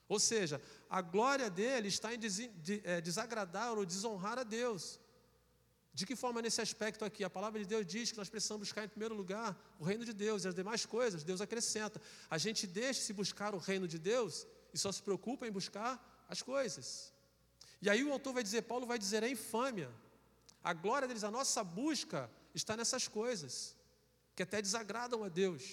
[0.09, 2.19] Ou seja, a glória dele está em
[2.85, 5.01] é, desagradar ou desonrar a Deus.
[5.93, 7.25] De que forma nesse aspecto aqui?
[7.25, 10.13] A palavra de Deus diz que nós precisamos buscar em primeiro lugar o reino de
[10.13, 12.01] Deus e as demais coisas Deus acrescenta.
[12.29, 15.51] A gente deixa de se buscar o reino de Deus e só se preocupa em
[15.51, 15.93] buscar
[16.29, 16.87] as coisas.
[17.81, 19.91] E aí o autor vai dizer, Paulo vai dizer, é infâmia.
[20.63, 23.75] A glória deles, a nossa busca está nessas coisas
[24.35, 25.65] que até desagradam a Deus.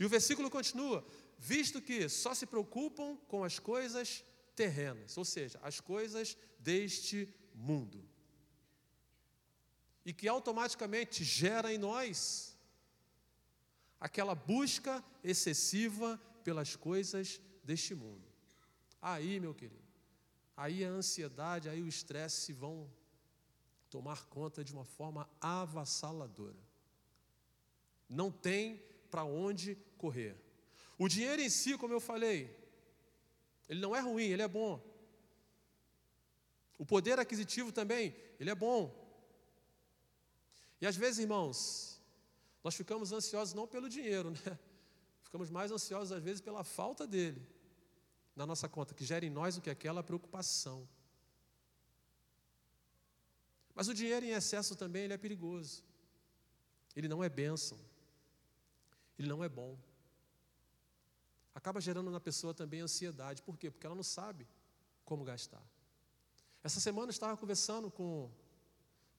[0.00, 1.04] E o versículo continua:
[1.38, 4.24] visto que só se preocupam com as coisas
[4.56, 8.02] terrenas, ou seja, as coisas deste mundo.
[10.06, 12.56] E que automaticamente gera em nós
[14.00, 18.26] aquela busca excessiva pelas coisas deste mundo.
[19.00, 19.82] Aí, meu querido,
[20.56, 22.90] aí a ansiedade, aí o estresse vão
[23.90, 26.72] tomar conta de uma forma avassaladora
[28.12, 30.36] não tem para onde correr.
[30.98, 32.54] O dinheiro em si, como eu falei,
[33.68, 34.80] ele não é ruim, ele é bom.
[36.78, 39.00] O poder aquisitivo também, ele é bom.
[40.80, 42.00] E às vezes, irmãos,
[42.62, 44.58] nós ficamos ansiosos não pelo dinheiro, né?
[45.32, 47.42] Ficamos mais ansiosos às vezes pela falta dele
[48.36, 50.86] na nossa conta, que gera em nós o que é aquela preocupação.
[53.74, 55.82] Mas o dinheiro em excesso também ele é perigoso.
[56.94, 57.78] Ele não é bênção
[59.22, 59.78] ele não é bom.
[61.54, 63.42] Acaba gerando na pessoa também ansiedade.
[63.42, 63.70] Por quê?
[63.70, 64.46] Porque ela não sabe
[65.04, 65.62] como gastar.
[66.62, 68.30] Essa semana eu estava conversando com,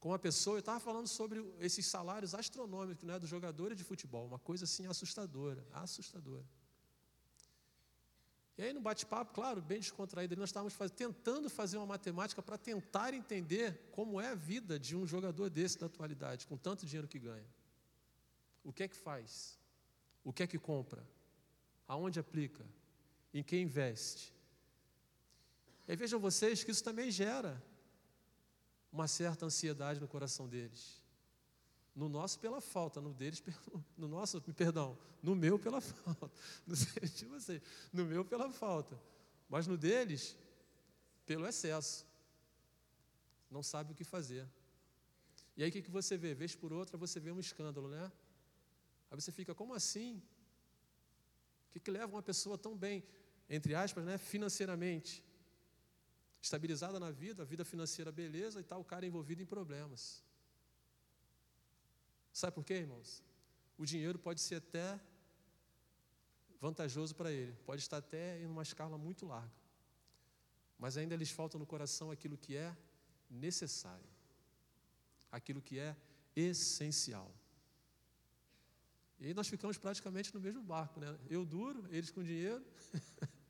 [0.04, 4.26] com uma pessoa e estava falando sobre esses salários astronômicos né, dos jogadores de futebol,
[4.26, 6.44] uma coisa assim assustadora, assustadora.
[8.58, 12.58] E aí, no bate-papo, claro, bem descontraído, nós estávamos faz, tentando fazer uma matemática para
[12.58, 17.08] tentar entender como é a vida de um jogador desse da atualidade, com tanto dinheiro
[17.08, 17.48] que ganha.
[18.62, 19.58] O que é que faz?
[20.22, 21.02] O que é que compra?
[21.88, 22.66] Aonde aplica?
[23.34, 24.36] Em que investe?
[25.88, 27.63] E vejam vocês que isso também gera
[28.93, 31.01] uma certa ansiedade no coração deles.
[31.95, 33.43] No nosso pela falta, no deles
[33.97, 36.32] no nosso, perdão, no meu pela falta.
[36.65, 38.97] No de no meu pela falta,
[39.49, 40.38] mas no deles
[41.25, 42.06] pelo excesso.
[43.49, 44.47] Não sabe o que fazer.
[45.58, 46.34] E aí o que, que você vê?
[46.34, 48.12] Vez por outra você vê um escândalo, né?
[49.10, 50.21] Aí você fica, como assim?
[51.67, 53.03] O que, que leva uma pessoa tão bem,
[53.49, 55.23] entre aspas, né, financeiramente,
[56.43, 60.21] estabilizada na vida, a vida financeira beleza e tal, o cara é envolvido em problemas.
[62.34, 63.23] Sabe por quê, irmãos?
[63.77, 64.99] O dinheiro pode ser até
[66.60, 69.53] vantajoso para ele, pode estar até em uma escala muito larga.
[70.77, 72.75] Mas ainda lhes falta no coração aquilo que é
[73.29, 74.10] necessário,
[75.32, 75.95] aquilo que é
[76.36, 77.34] essencial.
[79.17, 81.17] E aí nós ficamos praticamente no mesmo barco, né?
[81.29, 82.65] Eu duro, eles com dinheiro.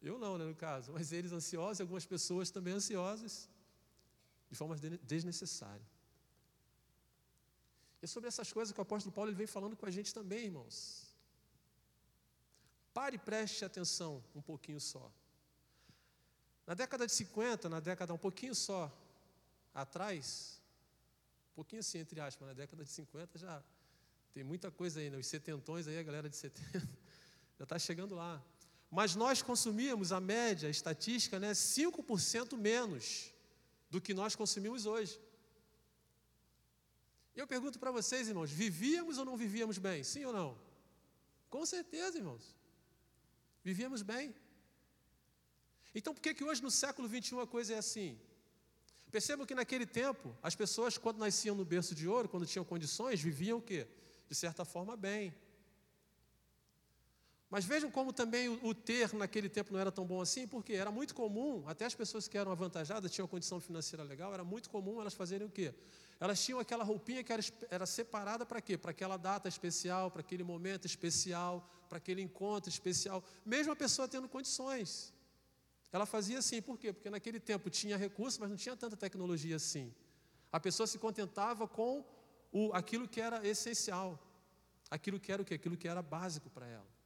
[0.00, 3.48] Eu não, né, no caso, mas eles ansiosos e algumas pessoas também ansiosas,
[4.48, 5.84] de forma desnecessária.
[8.00, 10.14] E é sobre essas coisas que o apóstolo Paulo ele vem falando com a gente
[10.14, 11.08] também, irmãos.
[12.94, 15.10] Pare e preste atenção um pouquinho só.
[16.66, 18.92] Na década de 50, na década um pouquinho só
[19.74, 20.60] atrás,
[21.52, 23.62] um pouquinho assim, entre aspas, na década de 50 já
[24.32, 25.16] tem muita coisa aí, né?
[25.16, 26.78] os setentões aí, a galera de 70,
[27.58, 28.40] já está chegando lá.
[28.90, 33.32] Mas nós consumíamos, a média, a estatística, né, 5% menos
[33.90, 35.20] do que nós consumimos hoje.
[37.36, 40.02] E eu pergunto para vocês, irmãos, vivíamos ou não vivíamos bem?
[40.02, 40.58] Sim ou não?
[41.48, 42.54] Com certeza, irmãos.
[43.62, 44.34] Vivíamos bem.
[45.94, 48.18] Então, por que, que hoje, no século 21, a coisa é assim?
[49.10, 53.20] Percebam que naquele tempo, as pessoas, quando nasciam no berço de ouro, quando tinham condições,
[53.20, 53.86] viviam o quê?
[54.28, 55.34] De certa forma, bem.
[57.50, 60.90] Mas vejam como também o, ter naquele tempo não era tão bom assim, porque era
[60.90, 65.00] muito comum, até as pessoas que eram avantajadas, tinham condição financeira legal, era muito comum
[65.00, 65.74] elas fazerem o quê?
[66.20, 68.76] Elas tinham aquela roupinha que era, era separada para quê?
[68.76, 73.24] Para aquela data especial, para aquele momento especial, para aquele encontro especial.
[73.46, 75.14] Mesmo a pessoa tendo condições.
[75.90, 76.92] Ela fazia assim, por quê?
[76.92, 79.94] Porque naquele tempo tinha recurso, mas não tinha tanta tecnologia assim.
[80.52, 82.04] A pessoa se contentava com
[82.52, 84.22] o, aquilo que era essencial,
[84.90, 85.54] aquilo que era o quê?
[85.54, 86.97] Aquilo que era básico para ela.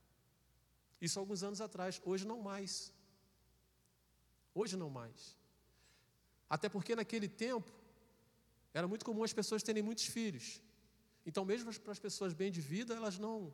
[1.07, 2.93] Isso alguns anos atrás, hoje não mais.
[4.55, 5.37] Hoje não mais.
[6.49, 7.73] Até porque naquele tempo
[8.73, 10.63] era muito comum as pessoas terem muitos filhos.
[11.27, 13.53] Então, mesmo para as pessoas bem de vida, elas não,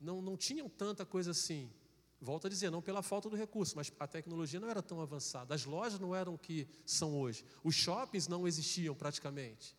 [0.00, 1.70] não, não tinham tanta coisa assim.
[2.18, 5.54] Volto a dizer, não pela falta do recurso, mas a tecnologia não era tão avançada.
[5.54, 7.44] As lojas não eram o que são hoje.
[7.62, 9.76] Os shoppings não existiam praticamente.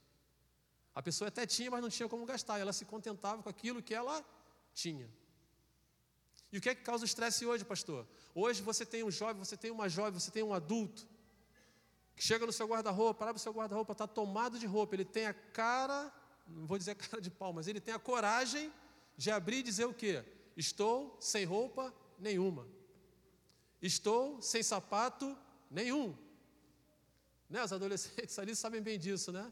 [0.93, 2.59] A pessoa até tinha, mas não tinha como gastar.
[2.59, 4.23] Ela se contentava com aquilo que ela
[4.73, 5.09] tinha.
[6.51, 8.05] E o que é que causa estresse hoje, pastor?
[8.35, 11.07] Hoje você tem um jovem, você tem uma jovem, você tem um adulto
[12.15, 15.25] que chega no seu guarda-roupa, abre o seu guarda-roupa, está tomado de roupa, ele tem
[15.25, 16.11] a cara,
[16.45, 18.71] não vou dizer cara de pau, mas ele tem a coragem
[19.17, 20.23] de abrir e dizer o quê?
[20.57, 22.67] Estou sem roupa nenhuma.
[23.81, 25.37] Estou sem sapato
[25.69, 26.15] nenhum.
[27.49, 27.63] Né?
[27.63, 29.51] Os adolescentes ali sabem bem disso, né?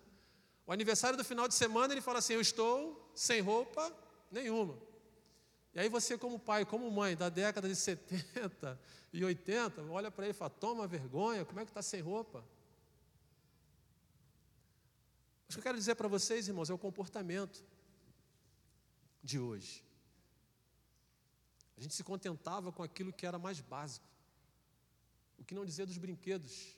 [0.67, 3.91] O aniversário do final de semana ele fala assim: Eu estou sem roupa
[4.31, 4.77] nenhuma.
[5.73, 8.79] E aí você, como pai, como mãe da década de 70
[9.13, 12.43] e 80, olha para ele e fala: toma vergonha, como é que está sem roupa?
[15.47, 17.63] O que eu quero dizer para vocês, irmãos, é o comportamento
[19.23, 19.83] de hoje.
[21.77, 24.05] A gente se contentava com aquilo que era mais básico.
[25.37, 26.75] O que não dizer dos brinquedos,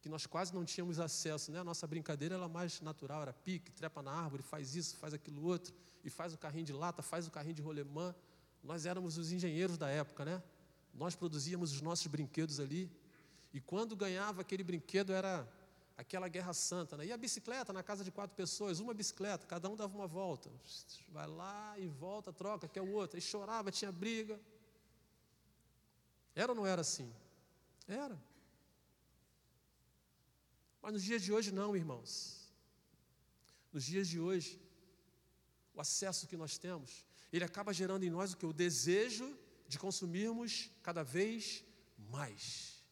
[0.00, 1.58] que nós quase não tínhamos acesso, né?
[1.58, 5.44] A nossa brincadeira era mais natural, era pique, trepa na árvore, faz isso, faz aquilo
[5.44, 5.74] outro,
[6.08, 8.14] e faz o carrinho de lata, faz o carrinho de rolemã.
[8.62, 10.42] Nós éramos os engenheiros da época, né?
[10.92, 12.90] Nós produzíamos os nossos brinquedos ali.
[13.52, 15.46] E quando ganhava aquele brinquedo era
[15.96, 17.06] aquela guerra santa, né?
[17.06, 20.50] E a bicicleta na casa de quatro pessoas, uma bicicleta, cada um dava uma volta.
[21.08, 23.18] Vai lá e volta, troca, quer o outro.
[23.18, 24.40] E chorava, tinha briga.
[26.34, 27.12] Era ou não era assim?
[27.86, 28.18] Era.
[30.80, 32.48] Mas nos dias de hoje não, irmãos.
[33.72, 34.60] Nos dias de hoje,
[35.78, 38.44] o acesso que nós temos, ele acaba gerando em nós o que?
[38.44, 39.38] O desejo
[39.68, 41.64] de consumirmos cada vez
[42.10, 42.82] mais.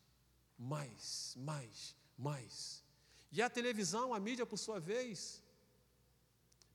[0.56, 2.84] Mais, mais, mais.
[3.32, 5.42] E a televisão, a mídia, por sua vez,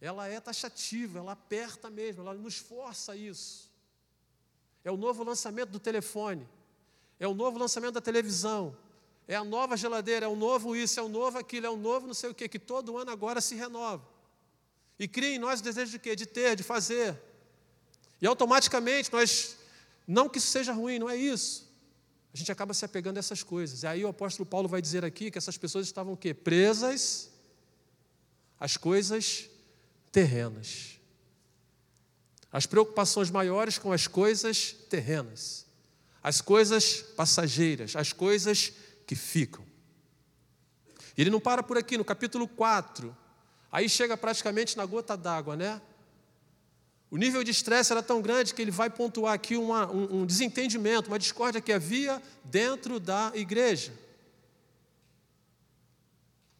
[0.01, 3.71] ela é taxativa, ela aperta mesmo, ela nos força a isso.
[4.83, 6.45] É o novo lançamento do telefone,
[7.21, 8.77] é o novo lançamento da televisão,
[9.29, 12.05] é a nova geladeira, é o novo isso, é o novo aquilo, é o novo
[12.05, 14.10] não sei o que, que todo ano agora se renova.
[15.01, 16.15] E cria em nós o desejo de quê?
[16.15, 17.19] De ter, de fazer.
[18.21, 19.57] E automaticamente nós,
[20.05, 21.67] não que isso seja ruim, não é isso.
[22.31, 23.81] A gente acaba se apegando a essas coisas.
[23.81, 26.35] E aí o apóstolo Paulo vai dizer aqui que essas pessoas estavam o quê?
[26.35, 27.31] Presas
[28.59, 29.49] às coisas
[30.11, 30.99] terrenas.
[32.51, 35.65] As preocupações maiores com as coisas terrenas.
[36.21, 38.71] As coisas passageiras, as coisas
[39.07, 39.65] que ficam.
[41.17, 43.17] Ele não para por aqui, no capítulo 4,
[43.71, 45.81] aí chega praticamente na gota d'água, né?
[47.09, 50.25] O nível de estresse era tão grande que ele vai pontuar aqui uma, um, um
[50.25, 53.93] desentendimento, uma discórdia que havia dentro da igreja.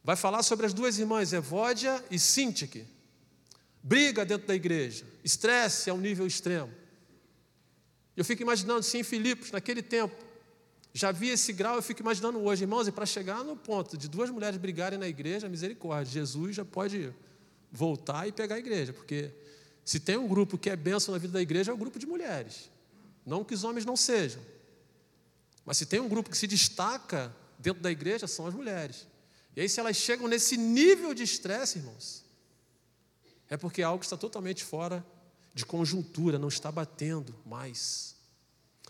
[0.04, 2.86] Vai falar sobre as duas irmãs, Evódia e Sintique.
[3.82, 6.72] Briga dentro da igreja, estresse a um nível extremo.
[8.16, 10.14] Eu fico imaginando se em Filipos, naquele tempo,
[10.94, 14.08] já vi esse grau, eu fico imaginando hoje, irmãos, e para chegar no ponto de
[14.08, 17.12] duas mulheres brigarem na igreja, misericórdia, Jesus já pode
[17.70, 19.32] voltar e pegar a igreja, porque
[19.84, 22.06] se tem um grupo que é benção na vida da igreja, é o grupo de
[22.06, 22.70] mulheres.
[23.24, 24.42] Não que os homens não sejam.
[25.64, 29.06] Mas se tem um grupo que se destaca dentro da igreja, são as mulheres.
[29.56, 32.24] E aí, se elas chegam nesse nível de estresse, irmãos,
[33.48, 35.04] é porque algo está totalmente fora
[35.54, 38.16] de conjuntura, não está batendo mais.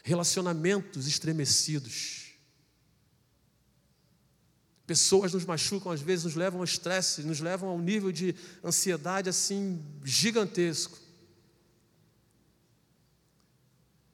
[0.03, 2.33] Relacionamentos estremecidos.
[4.87, 8.35] Pessoas nos machucam, às vezes nos levam ao estresse, nos levam a um nível de
[8.65, 10.99] ansiedade assim gigantesco.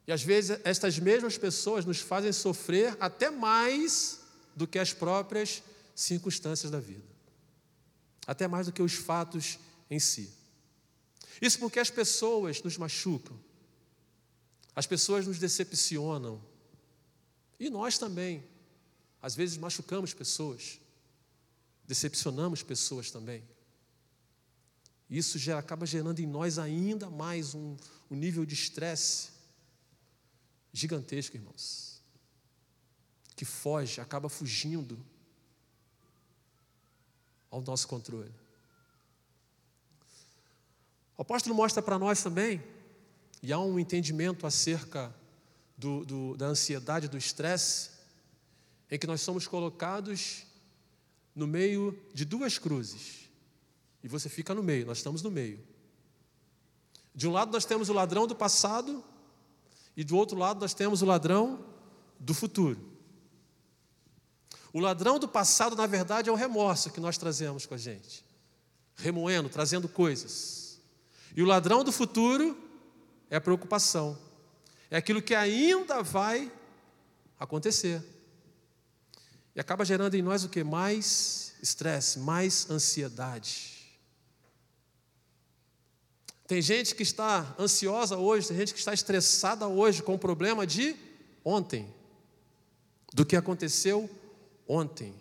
[0.09, 4.19] E às vezes estas mesmas pessoas nos fazem sofrer até mais
[4.55, 5.61] do que as próprias
[5.95, 7.05] circunstâncias da vida,
[8.25, 10.33] até mais do que os fatos em si.
[11.41, 13.39] Isso porque as pessoas nos machucam,
[14.79, 16.41] as pessoas nos decepcionam,
[17.59, 18.41] e nós também,
[19.21, 20.79] às vezes machucamos pessoas,
[21.85, 23.43] decepcionamos pessoas também.
[25.09, 27.75] Isso já acaba gerando em nós ainda mais um,
[28.09, 29.31] um nível de estresse
[30.71, 32.01] gigantesco, irmãos,
[33.35, 34.97] que foge, acaba fugindo
[37.51, 38.33] ao nosso controle.
[41.17, 42.63] O apóstolo mostra para nós também,
[43.41, 45.13] e há um entendimento acerca
[45.77, 47.91] do, do, da ansiedade, do estresse,
[48.91, 50.43] em que nós somos colocados
[51.33, 53.29] no meio de duas cruzes.
[54.03, 55.59] E você fica no meio, nós estamos no meio.
[57.15, 59.03] De um lado nós temos o ladrão do passado,
[59.95, 61.65] e do outro lado nós temos o ladrão
[62.19, 62.89] do futuro.
[64.71, 68.23] O ladrão do passado, na verdade, é o remorso que nós trazemos com a gente,
[68.95, 70.79] remoendo, trazendo coisas.
[71.35, 72.68] E o ladrão do futuro
[73.29, 74.17] é a preocupação.
[74.89, 76.51] É aquilo que ainda vai
[77.39, 78.03] acontecer.
[79.55, 80.63] E acaba gerando em nós o que?
[80.63, 83.79] Mais estresse, mais ansiedade.
[86.47, 90.65] Tem gente que está ansiosa hoje, tem gente que está estressada hoje com o problema
[90.65, 90.95] de
[91.45, 91.87] ontem,
[93.13, 94.09] do que aconteceu
[94.67, 95.13] ontem.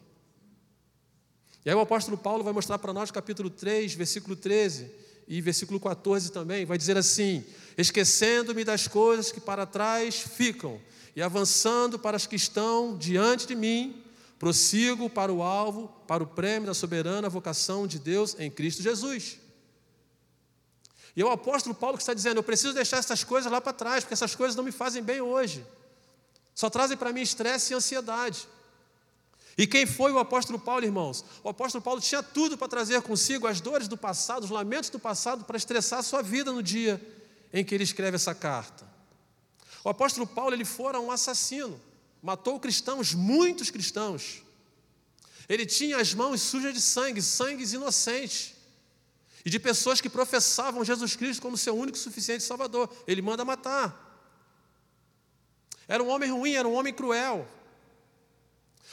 [1.64, 4.90] E aí o apóstolo Paulo vai mostrar para nós, capítulo 3, versículo 13,
[5.28, 7.44] e versículo 14 também, vai dizer assim:
[7.76, 10.80] Esquecendo-me das coisas que para trás ficam,
[11.14, 14.02] e avançando para as que estão diante de mim,
[14.38, 19.38] prossigo para o alvo, para o prêmio da soberana vocação de Deus em Cristo Jesus.
[21.14, 23.72] E é o apóstolo Paulo que está dizendo: Eu preciso deixar essas coisas lá para
[23.74, 25.66] trás, porque essas coisas não me fazem bem hoje,
[26.54, 28.48] só trazem para mim estresse e ansiedade.
[29.58, 31.24] E quem foi o apóstolo Paulo, irmãos?
[31.42, 35.00] O apóstolo Paulo tinha tudo para trazer consigo as dores do passado, os lamentos do
[35.00, 37.04] passado, para estressar a sua vida no dia
[37.52, 38.86] em que ele escreve essa carta.
[39.82, 41.80] O apóstolo Paulo, ele fora um assassino,
[42.22, 44.44] matou cristãos, muitos cristãos.
[45.48, 48.54] Ele tinha as mãos sujas de sangue, sangues inocentes,
[49.44, 52.88] e de pessoas que professavam Jesus Cristo como seu único e suficiente Salvador.
[53.08, 54.06] Ele manda matar.
[55.88, 57.48] Era um homem ruim, era um homem cruel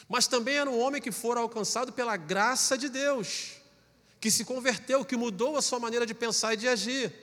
[0.08, 3.54] mas também era um homem que fora alcançado pela graça de Deus,
[4.20, 7.14] que se converteu, que mudou a sua maneira de pensar e de agir.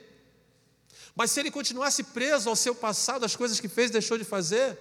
[1.15, 4.23] Mas se ele continuasse preso ao seu passado, às coisas que fez e deixou de
[4.23, 4.77] fazer,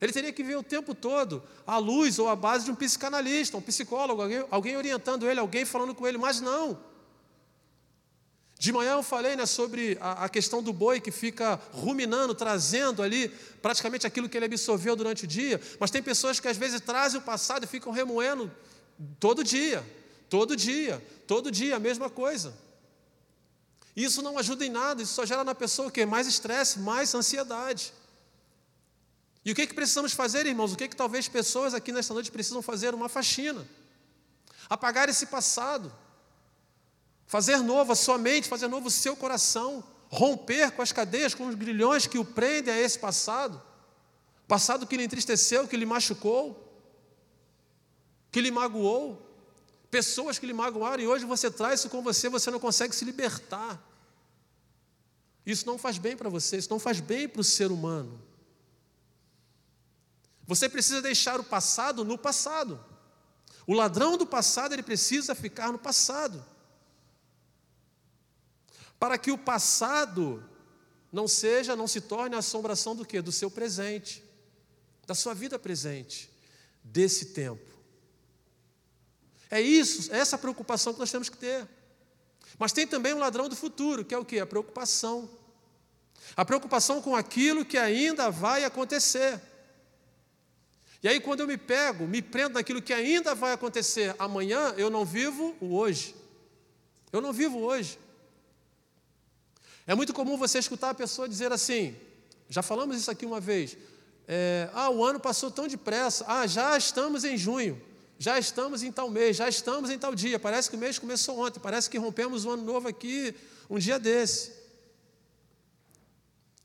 [0.00, 3.56] ele teria que ver o tempo todo à luz ou à base de um psicanalista,
[3.56, 6.78] um psicólogo, alguém, alguém orientando ele, alguém falando com ele, mas não.
[8.58, 13.04] De manhã eu falei né, sobre a, a, questão do boi que fica ruminando, trazendo
[13.04, 13.28] ali
[13.62, 17.20] praticamente aquilo que ele absorveu durante o dia, mas tem pessoas que às vezes trazem
[17.20, 18.50] o passado e ficam remoendo
[19.20, 19.86] todo dia,
[20.28, 22.52] todo dia, todo dia, a mesma coisa.
[23.94, 26.04] Isso não ajuda em nada, isso só gera na pessoa o quê?
[26.04, 27.92] Mais estresse, mais ansiedade.
[29.44, 30.72] E o que, que precisamos fazer, irmãos?
[30.72, 32.92] O que, que talvez pessoas aqui nesta noite precisam fazer?
[32.92, 33.64] Uma faxina.
[34.68, 35.92] Apagar esse passado
[37.28, 41.46] fazer novo a sua mente, fazer novo o seu coração, romper com as cadeias, com
[41.46, 43.62] os grilhões que o prendem a esse passado,
[44.48, 46.66] passado que lhe entristeceu, que lhe machucou,
[48.32, 49.22] que lhe magoou,
[49.90, 53.04] pessoas que lhe magoaram, e hoje você traz isso com você, você não consegue se
[53.04, 53.78] libertar.
[55.44, 58.22] Isso não faz bem para você, isso não faz bem para o ser humano.
[60.46, 62.82] Você precisa deixar o passado no passado.
[63.66, 66.42] O ladrão do passado, ele precisa ficar no passado
[68.98, 70.44] para que o passado
[71.12, 73.20] não seja, não se torne a assombração do que?
[73.20, 74.22] Do seu presente,
[75.06, 76.30] da sua vida presente,
[76.82, 77.74] desse tempo.
[79.50, 81.66] É isso, é essa preocupação que nós temos que ter.
[82.58, 84.38] Mas tem também um ladrão do futuro, que é o que?
[84.38, 85.30] A preocupação.
[86.36, 89.40] A preocupação com aquilo que ainda vai acontecer.
[91.02, 94.90] E aí, quando eu me pego, me prendo naquilo que ainda vai acontecer amanhã, eu
[94.90, 96.14] não vivo o hoje.
[97.12, 97.98] Eu não vivo hoje.
[99.88, 101.96] É muito comum você escutar a pessoa dizer assim,
[102.46, 103.74] já falamos isso aqui uma vez,
[104.26, 107.80] é, ah, o ano passou tão depressa, ah, já estamos em junho.
[108.18, 110.38] já estamos em tal mês, já estamos em tal dia.
[110.38, 113.34] Parece que o mês começou ontem, parece que rompemos o ano novo aqui
[113.70, 114.52] um dia desse.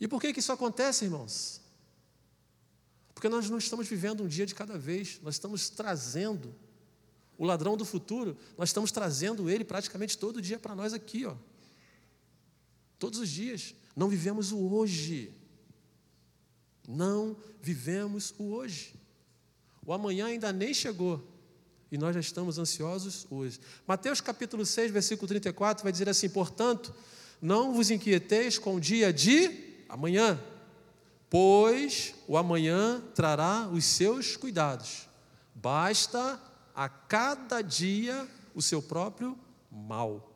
[0.01, 1.61] E por que, que isso acontece, irmãos?
[3.13, 6.53] Porque nós não estamos vivendo um dia de cada vez, nós estamos trazendo
[7.37, 11.35] o ladrão do futuro, nós estamos trazendo ele praticamente todo dia para nós aqui, ó.
[13.03, 13.75] Todos os dias.
[13.97, 15.29] Não vivemos o hoje.
[16.87, 18.95] Não vivemos o hoje.
[19.85, 21.21] O amanhã ainda nem chegou.
[21.91, 23.59] E nós já estamos ansiosos hoje.
[23.85, 26.95] Mateus capítulo 6, versículo 34 vai dizer assim: Portanto,
[27.41, 30.41] não vos inquieteis com o dia de amanhã,
[31.29, 35.09] pois o amanhã trará os seus cuidados.
[35.53, 36.41] Basta
[36.73, 38.25] a cada dia
[38.55, 39.37] o seu próprio
[39.69, 40.32] mal.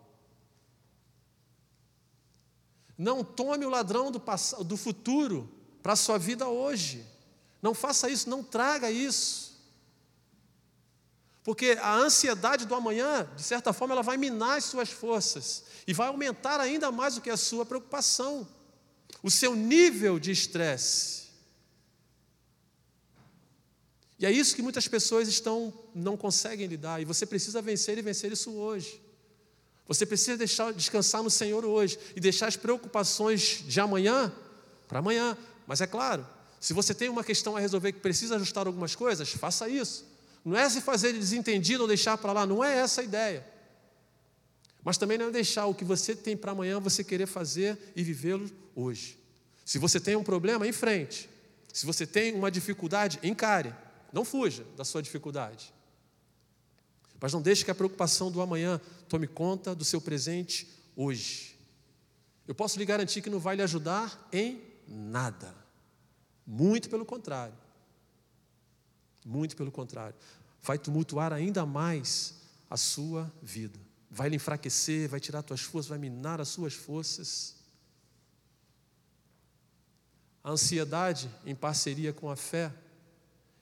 [2.98, 4.22] Não tome o ladrão do,
[4.64, 5.50] do futuro
[5.84, 7.06] para a sua vida hoje.
[7.62, 9.48] Não faça isso, não traga isso.
[11.43, 15.93] Porque a ansiedade do amanhã, de certa forma, ela vai minar as suas forças e
[15.93, 18.45] vai aumentar ainda mais do que a sua preocupação,
[19.24, 21.28] o seu nível de estresse.
[24.20, 28.02] E é isso que muitas pessoas estão não conseguem lidar, e você precisa vencer e
[28.02, 29.02] vencer isso hoje.
[29.88, 34.33] Você precisa deixar descansar no Senhor hoje e deixar as preocupações de amanhã
[34.88, 35.38] para amanhã.
[35.65, 36.27] Mas é claro,
[36.59, 40.05] se você tem uma questão a resolver que precisa ajustar algumas coisas, faça isso.
[40.43, 43.45] Não é se fazer desentendido ou deixar para lá, não é essa a ideia.
[44.83, 48.03] Mas também não é deixar o que você tem para amanhã você querer fazer e
[48.03, 49.19] vivê-lo hoje.
[49.65, 51.29] Se você tem um problema, enfrente.
[51.73, 53.75] Se você tem uma dificuldade, encare.
[54.13, 55.73] Não fuja da sua dificuldade.
[57.19, 61.58] Mas não deixe que a preocupação do amanhã tome conta do seu presente hoje.
[62.47, 65.53] Eu posso lhe garantir que não vai lhe ajudar em nada.
[66.45, 67.58] Muito pelo contrário.
[69.26, 70.16] Muito pelo contrário
[70.68, 72.36] vai tumultuar ainda mais
[72.70, 73.80] a sua vida.
[74.12, 77.55] Vai lhe enfraquecer, vai tirar tuas forças, vai minar as suas forças.
[80.43, 82.74] A ansiedade, em parceria com a fé,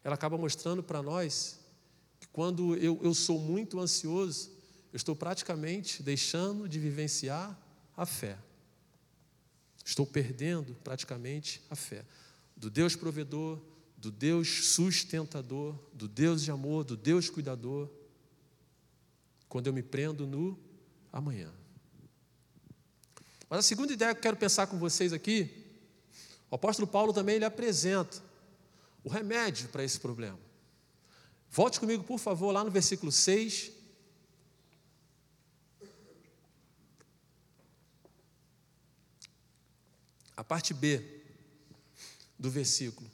[0.03, 1.59] ela acaba mostrando para nós
[2.19, 4.51] que quando eu, eu sou muito ansioso,
[4.95, 7.59] eu estou praticamente deixando de vivenciar
[7.97, 8.37] a fé.
[9.83, 12.05] Estou perdendo praticamente a fé
[12.55, 13.59] do Deus provedor,
[13.97, 17.91] do Deus sustentador, do Deus de amor, do Deus cuidador,
[19.49, 20.57] quando eu me prendo no
[21.11, 21.51] amanhã.
[23.49, 25.51] Mas a segunda ideia que eu quero pensar com vocês aqui,
[26.49, 28.23] o apóstolo Paulo também ele apresenta
[29.03, 30.39] o remédio para esse problema.
[31.51, 33.74] Volte comigo, por favor, lá no versículo 6.
[40.35, 41.03] A parte B
[42.37, 43.09] do versículo.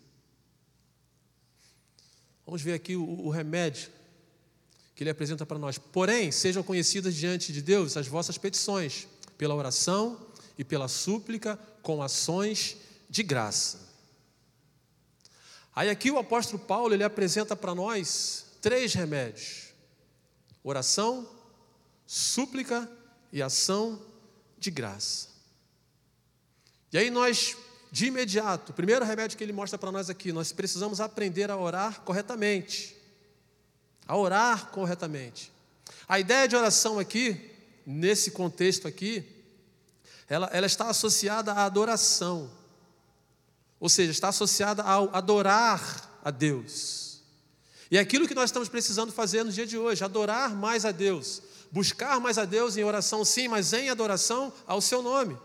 [2.45, 3.89] Vamos ver aqui o, o remédio
[4.95, 5.77] que ele apresenta para nós.
[5.77, 9.07] Porém, sejam conhecidas diante de Deus as vossas petições,
[9.37, 12.77] pela oração e pela súplica, com ações
[13.09, 13.89] de graça.
[15.75, 19.73] Aí aqui o apóstolo Paulo ele apresenta para nós três remédios:
[20.63, 21.27] oração,
[22.05, 22.87] súplica
[23.31, 23.99] e ação
[24.59, 25.30] de graça.
[26.91, 27.55] E aí nós
[27.91, 31.57] de imediato, o primeiro remédio que ele mostra para nós aqui, nós precisamos aprender a
[31.57, 32.95] orar corretamente.
[34.07, 35.51] A orar corretamente.
[36.07, 37.51] A ideia de oração aqui,
[37.85, 39.25] nesse contexto aqui,
[40.29, 42.49] ela, ela está associada à adoração.
[43.77, 47.21] Ou seja, está associada ao adorar a Deus.
[47.89, 50.91] E é aquilo que nós estamos precisando fazer no dia de hoje, adorar mais a
[50.91, 51.41] Deus.
[51.69, 55.37] Buscar mais a Deus em oração, sim, mas em adoração ao seu nome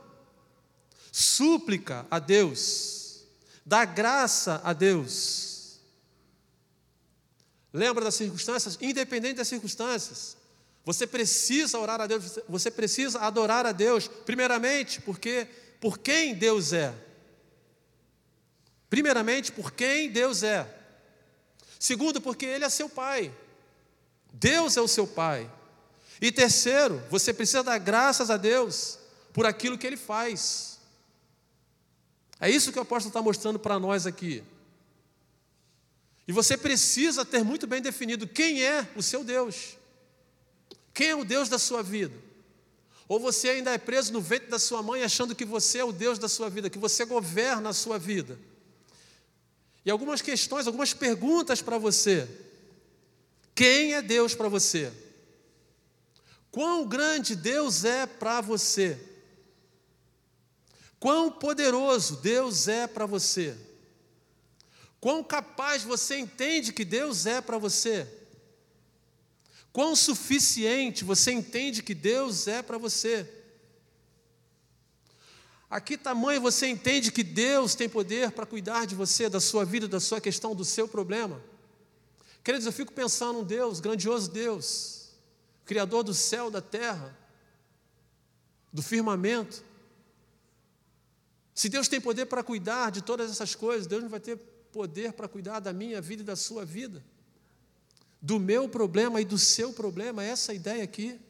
[1.16, 3.24] súplica a Deus,
[3.64, 5.80] dá graça a Deus.
[7.72, 8.76] Lembra das circunstâncias?
[8.82, 10.36] Independente das circunstâncias,
[10.84, 15.48] você precisa orar a Deus, você precisa adorar a Deus, primeiramente, porque
[15.80, 16.94] por quem Deus é.
[18.90, 20.68] Primeiramente, por quem Deus é.
[21.78, 23.34] Segundo, porque Ele é seu Pai.
[24.34, 25.50] Deus é o seu Pai.
[26.20, 28.98] E terceiro, você precisa dar graças a Deus
[29.32, 30.76] por aquilo que Ele faz.
[32.39, 34.43] É isso que o apóstolo está mostrando para nós aqui.
[36.28, 39.76] E você precisa ter muito bem definido quem é o seu Deus.
[40.93, 42.14] Quem é o Deus da sua vida?
[43.09, 45.93] Ou você ainda é preso no ventre da sua mãe achando que você é o
[45.93, 48.39] Deus da sua vida, que você governa a sua vida.
[49.84, 52.28] E algumas questões, algumas perguntas para você.
[53.55, 54.93] Quem é Deus para você?
[56.51, 58.99] Quão grande Deus é para você?
[61.07, 63.57] Quão poderoso Deus é para você.
[64.98, 68.12] Quão capaz você entende que Deus é para você.
[69.72, 73.24] Quão suficiente você entende que Deus é para você?
[75.70, 79.64] A que tamanho você entende que Deus tem poder para cuidar de você, da sua
[79.64, 81.40] vida, da sua questão, do seu problema?
[82.42, 85.11] Queridos, eu fico pensando um Deus, grandioso Deus,
[85.64, 87.16] Criador do céu, da terra,
[88.72, 89.64] do firmamento.
[91.57, 94.36] Se Deus tem poder para cuidar de todas essas coisas, Deus não vai ter
[94.70, 97.02] poder para cuidar da minha vida e da sua vida
[98.26, 101.20] do meu problema e do seu problema, essa ideia aqui.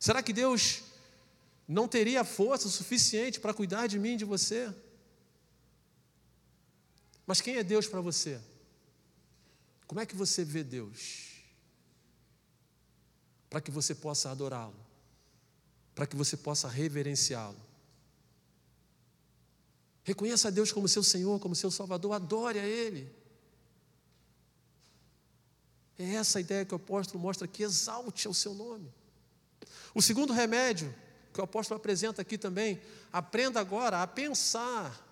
[0.00, 0.82] Será que Deus
[1.68, 4.74] não teria força suficiente para cuidar de mim e de você?
[7.24, 8.40] Mas quem é Deus para você?
[9.86, 11.44] Como é que você vê Deus?
[13.48, 14.74] Para que você possa adorá-lo,
[15.94, 17.71] para que você possa reverenciá-lo.
[20.02, 23.10] Reconheça a Deus como seu Senhor, como seu Salvador, adore a Ele.
[25.98, 28.92] É essa a ideia que o apóstolo mostra aqui, exalte o seu nome.
[29.94, 30.92] O segundo remédio
[31.32, 32.80] que o apóstolo apresenta aqui também,
[33.12, 35.06] aprenda agora a pensar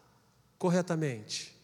[0.58, 1.56] corretamente.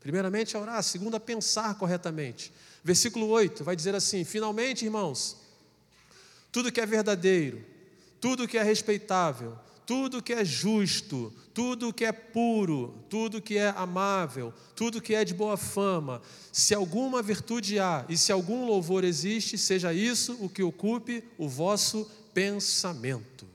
[0.00, 2.52] Primeiramente a orar, segundo a pensar corretamente.
[2.82, 5.36] Versículo 8 vai dizer assim: Finalmente, irmãos,
[6.50, 7.64] tudo que é verdadeiro,
[8.20, 9.58] tudo que é respeitável,
[9.88, 15.24] tudo que é justo, tudo que é puro, tudo que é amável, tudo que é
[15.24, 16.20] de boa fama,
[16.52, 21.48] se alguma virtude há e se algum louvor existe, seja isso o que ocupe o
[21.48, 23.48] vosso pensamento.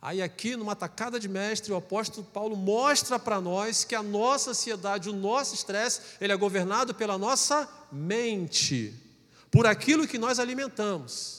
[0.00, 4.52] Aí, aqui, numa tacada de mestre, o apóstolo Paulo mostra para nós que a nossa
[4.52, 8.94] ansiedade, o nosso estresse, ele é governado pela nossa mente,
[9.50, 11.35] por aquilo que nós alimentamos.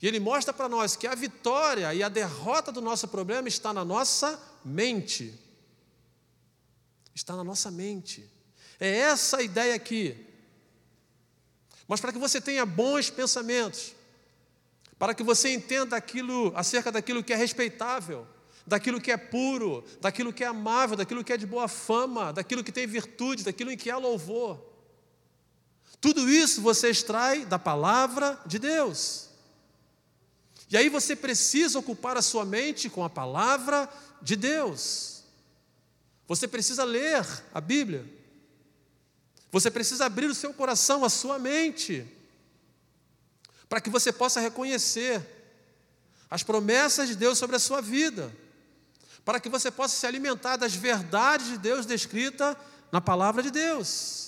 [0.00, 3.72] E ele mostra para nós que a vitória e a derrota do nosso problema está
[3.72, 5.36] na nossa mente.
[7.14, 8.30] Está na nossa mente.
[8.78, 10.24] É essa a ideia aqui.
[11.88, 13.94] Mas para que você tenha bons pensamentos,
[14.98, 18.26] para que você entenda aquilo acerca daquilo que é respeitável,
[18.64, 22.62] daquilo que é puro, daquilo que é amável, daquilo que é de boa fama, daquilo
[22.62, 24.62] que tem virtude, daquilo em que há louvor.
[26.00, 29.27] Tudo isso você extrai da palavra de Deus.
[30.70, 33.88] E aí você precisa ocupar a sua mente com a palavra
[34.20, 35.22] de Deus.
[36.26, 38.04] Você precisa ler a Bíblia.
[39.50, 42.06] Você precisa abrir o seu coração, a sua mente,
[43.66, 45.26] para que você possa reconhecer
[46.30, 48.30] as promessas de Deus sobre a sua vida,
[49.24, 52.54] para que você possa se alimentar das verdades de Deus descritas
[52.92, 54.27] na palavra de Deus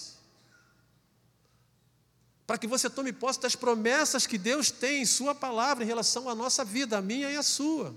[2.51, 6.29] para que você tome posse das promessas que Deus tem em Sua palavra em relação
[6.29, 7.97] à nossa vida, a minha e a sua.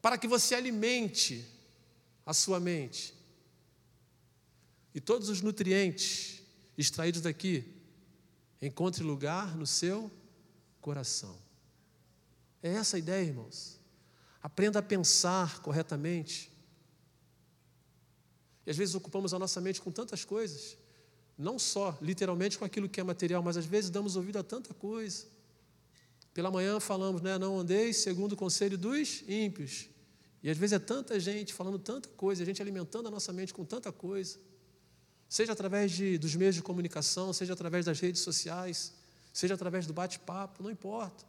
[0.00, 1.44] Para que você alimente
[2.24, 3.12] a sua mente.
[4.94, 6.40] E todos os nutrientes
[6.78, 7.64] extraídos daqui
[8.62, 10.08] encontrem lugar no seu
[10.80, 11.36] coração.
[12.62, 13.80] É essa a ideia, irmãos.
[14.40, 16.48] Aprenda a pensar corretamente.
[18.64, 20.83] E às vezes ocupamos a nossa mente com tantas coisas
[21.36, 24.72] não só literalmente com aquilo que é material, mas às vezes damos ouvido a tanta
[24.72, 25.26] coisa.
[26.32, 29.88] Pela manhã falamos, né, não andeis segundo o conselho dos ímpios.
[30.42, 33.54] E às vezes é tanta gente falando tanta coisa, a gente alimentando a nossa mente
[33.54, 34.38] com tanta coisa.
[35.28, 38.92] Seja através de, dos meios de comunicação, seja através das redes sociais,
[39.32, 41.24] seja através do bate-papo, não importa.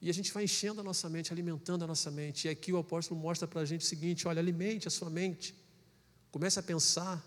[0.00, 2.48] E a gente vai enchendo a nossa mente, alimentando a nossa mente.
[2.48, 5.54] E aqui o apóstolo mostra para a gente o seguinte: olha, alimente a sua mente.
[6.30, 7.22] Comece a pensar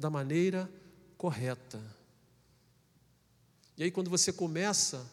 [0.00, 0.68] da maneira
[1.16, 1.80] correta.
[3.76, 5.06] E aí, quando você começa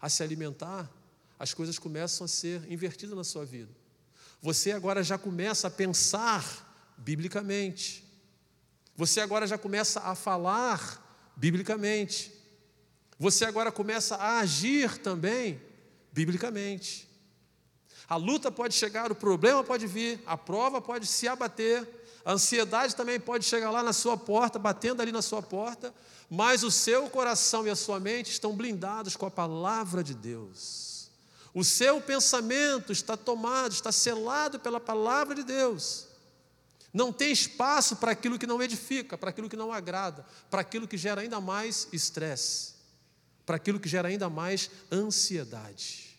[0.00, 0.90] a se alimentar,
[1.38, 3.70] as coisas começam a ser invertidas na sua vida.
[4.42, 8.04] Você agora já começa a pensar biblicamente.
[8.96, 12.32] Você agora já começa a falar biblicamente.
[13.18, 15.60] Você agora começa a agir também
[16.12, 17.08] biblicamente.
[18.08, 21.88] A luta pode chegar, o problema pode vir, a prova pode se abater,
[22.24, 25.94] a ansiedade também pode chegar lá na sua porta, batendo ali na sua porta,
[26.30, 31.10] mas o seu coração e a sua mente estão blindados com a palavra de Deus.
[31.52, 36.08] O seu pensamento está tomado, está selado pela palavra de Deus.
[36.92, 40.88] Não tem espaço para aquilo que não edifica, para aquilo que não agrada, para aquilo
[40.88, 42.74] que gera ainda mais estresse,
[43.44, 46.18] para aquilo que gera ainda mais ansiedade.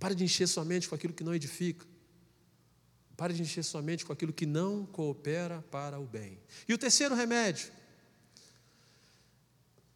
[0.00, 1.84] Pare de encher sua mente com aquilo que não edifica.
[3.18, 6.38] Pare de encher sua mente com aquilo que não coopera para o bem.
[6.68, 7.72] E o terceiro remédio.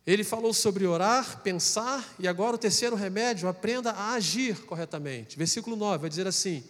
[0.04, 5.38] Ele falou sobre orar, pensar, e agora o terceiro remédio, aprenda a agir corretamente.
[5.38, 6.64] Versículo 9 vai dizer assim: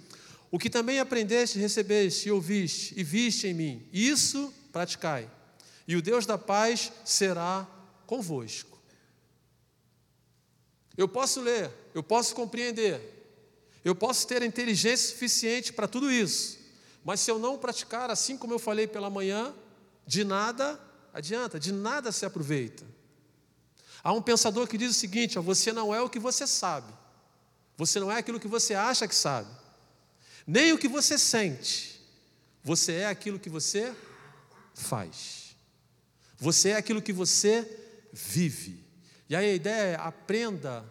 [0.50, 5.30] O que também aprendeste, recebeste e ouviste e viste em mim, isso praticai,
[5.88, 7.66] e o Deus da paz será
[8.07, 8.78] convosco.
[10.98, 13.21] Eu posso ler, eu posso compreender,
[13.85, 16.59] eu posso ter a inteligência suficiente para tudo isso,
[17.05, 19.55] mas se eu não praticar assim como eu falei pela manhã,
[20.07, 20.78] de nada
[21.12, 22.85] adianta, de nada se aproveita.
[24.03, 26.93] Há um pensador que diz o seguinte: ó, você não é o que você sabe,
[27.76, 29.49] você não é aquilo que você acha que sabe,
[30.47, 32.01] nem o que você sente,
[32.62, 33.95] você é aquilo que você
[34.74, 35.57] faz,
[36.37, 37.68] você é aquilo que você
[38.12, 38.83] vive.
[39.28, 40.85] E aí a ideia é aprenda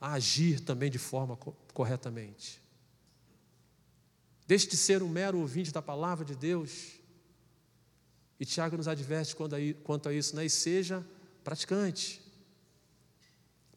[0.00, 1.38] a agir também de forma
[1.80, 2.60] corretamente.
[4.46, 7.00] Deixe de ser um mero ouvinte da palavra de Deus.
[8.38, 9.34] E Tiago nos adverte
[9.82, 10.44] quanto a isso, né?
[10.44, 11.02] E seja
[11.42, 12.20] praticante.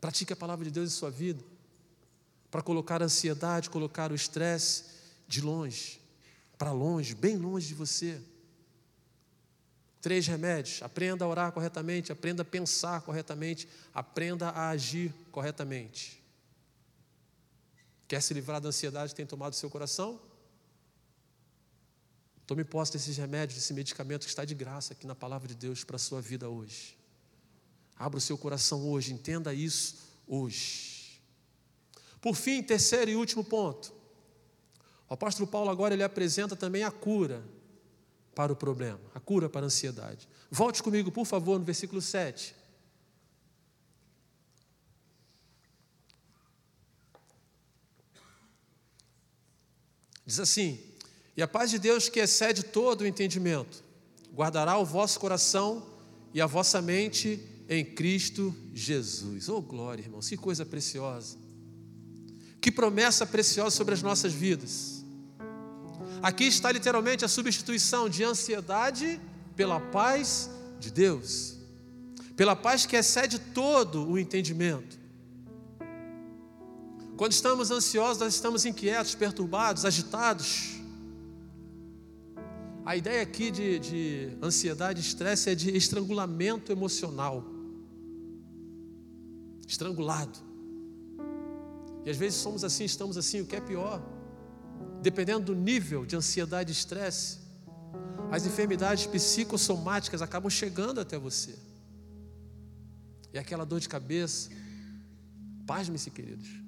[0.01, 1.41] Pratique a palavra de Deus em sua vida.
[2.51, 4.83] Para colocar a ansiedade, colocar o estresse
[5.25, 6.01] de longe,
[6.57, 8.21] para longe, bem longe de você.
[10.01, 16.22] Três remédios: aprenda a orar corretamente, aprenda a pensar corretamente, aprenda a agir corretamente.
[18.13, 20.21] Quer se livrar da ansiedade que tem tomado seu coração?
[22.45, 25.83] Tome posse desses remédios, desse medicamento que está de graça aqui na palavra de Deus
[25.83, 26.95] para a sua vida hoje.
[27.97, 29.95] Abra o seu coração hoje, entenda isso
[30.27, 31.19] hoje.
[32.21, 33.91] Por fim, terceiro e último ponto.
[35.09, 37.43] O apóstolo Paulo agora ele apresenta também a cura
[38.35, 40.29] para o problema, a cura para a ansiedade.
[40.51, 42.53] Volte comigo, por favor, no versículo 7.
[50.25, 50.79] Diz assim:
[51.35, 53.83] E a paz de Deus, que excede todo o entendimento,
[54.33, 55.85] guardará o vosso coração
[56.33, 59.49] e a vossa mente em Cristo Jesus.
[59.49, 61.37] Oh, glória, irmãos, que coisa preciosa.
[62.59, 65.03] Que promessa preciosa sobre as nossas vidas.
[66.21, 69.19] Aqui está literalmente a substituição de ansiedade
[69.55, 70.49] pela paz
[70.79, 71.57] de Deus,
[72.35, 75.02] pela paz que excede todo o entendimento.
[77.17, 80.81] Quando estamos ansiosos, nós estamos inquietos, perturbados, agitados.
[82.85, 87.45] A ideia aqui de, de ansiedade estresse é de estrangulamento emocional.
[89.67, 90.39] Estrangulado.
[92.05, 94.01] E às vezes somos assim, estamos assim, o que é pior
[95.03, 97.39] dependendo do nível de ansiedade e estresse,
[98.31, 101.55] as enfermidades psicossomáticas acabam chegando até você.
[103.33, 104.49] E aquela dor de cabeça,
[105.67, 106.62] pasme-se, queridos.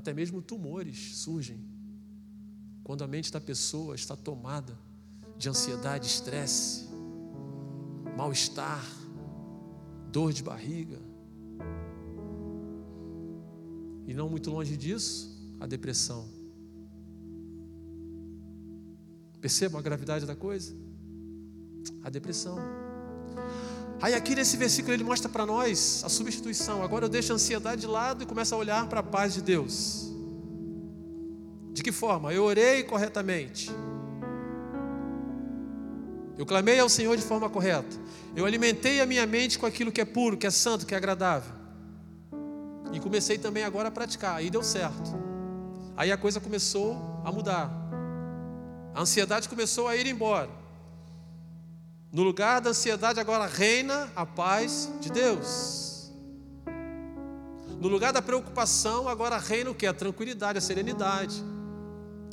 [0.00, 1.60] Até mesmo tumores surgem
[2.82, 4.74] quando a mente da pessoa está tomada
[5.36, 6.88] de ansiedade, estresse,
[8.16, 8.82] mal-estar,
[10.10, 10.98] dor de barriga.
[14.06, 16.26] E não muito longe disso, a depressão.
[19.38, 20.74] Percebam a gravidade da coisa?
[22.02, 22.56] A depressão.
[24.02, 26.82] Aí aqui nesse versículo ele mostra para nós a substituição.
[26.82, 29.42] Agora eu deixo a ansiedade de lado e começo a olhar para a paz de
[29.42, 30.10] Deus.
[31.72, 32.32] De que forma?
[32.32, 33.70] Eu orei corretamente.
[36.38, 37.94] Eu clamei ao Senhor de forma correta.
[38.34, 40.96] Eu alimentei a minha mente com aquilo que é puro, que é santo, que é
[40.96, 41.52] agradável.
[42.92, 44.36] E comecei também agora a praticar.
[44.36, 45.10] Aí deu certo.
[45.94, 47.70] Aí a coisa começou a mudar.
[48.94, 50.59] A ansiedade começou a ir embora.
[52.12, 56.10] No lugar da ansiedade agora reina a paz de Deus.
[57.80, 59.86] No lugar da preocupação agora reina o que?
[59.86, 61.42] A tranquilidade, a serenidade.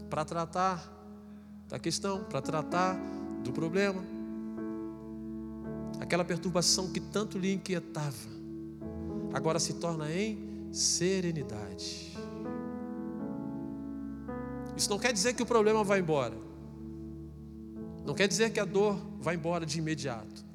[0.09, 0.91] Para tratar
[1.67, 2.97] da questão, para tratar
[3.43, 4.03] do problema.
[5.99, 8.15] Aquela perturbação que tanto lhe inquietava,
[9.33, 12.17] agora se torna em serenidade.
[14.75, 16.46] Isso não quer dizer que o problema vai embora.
[18.07, 20.45] Não quer dizer que a dor vai embora de imediato,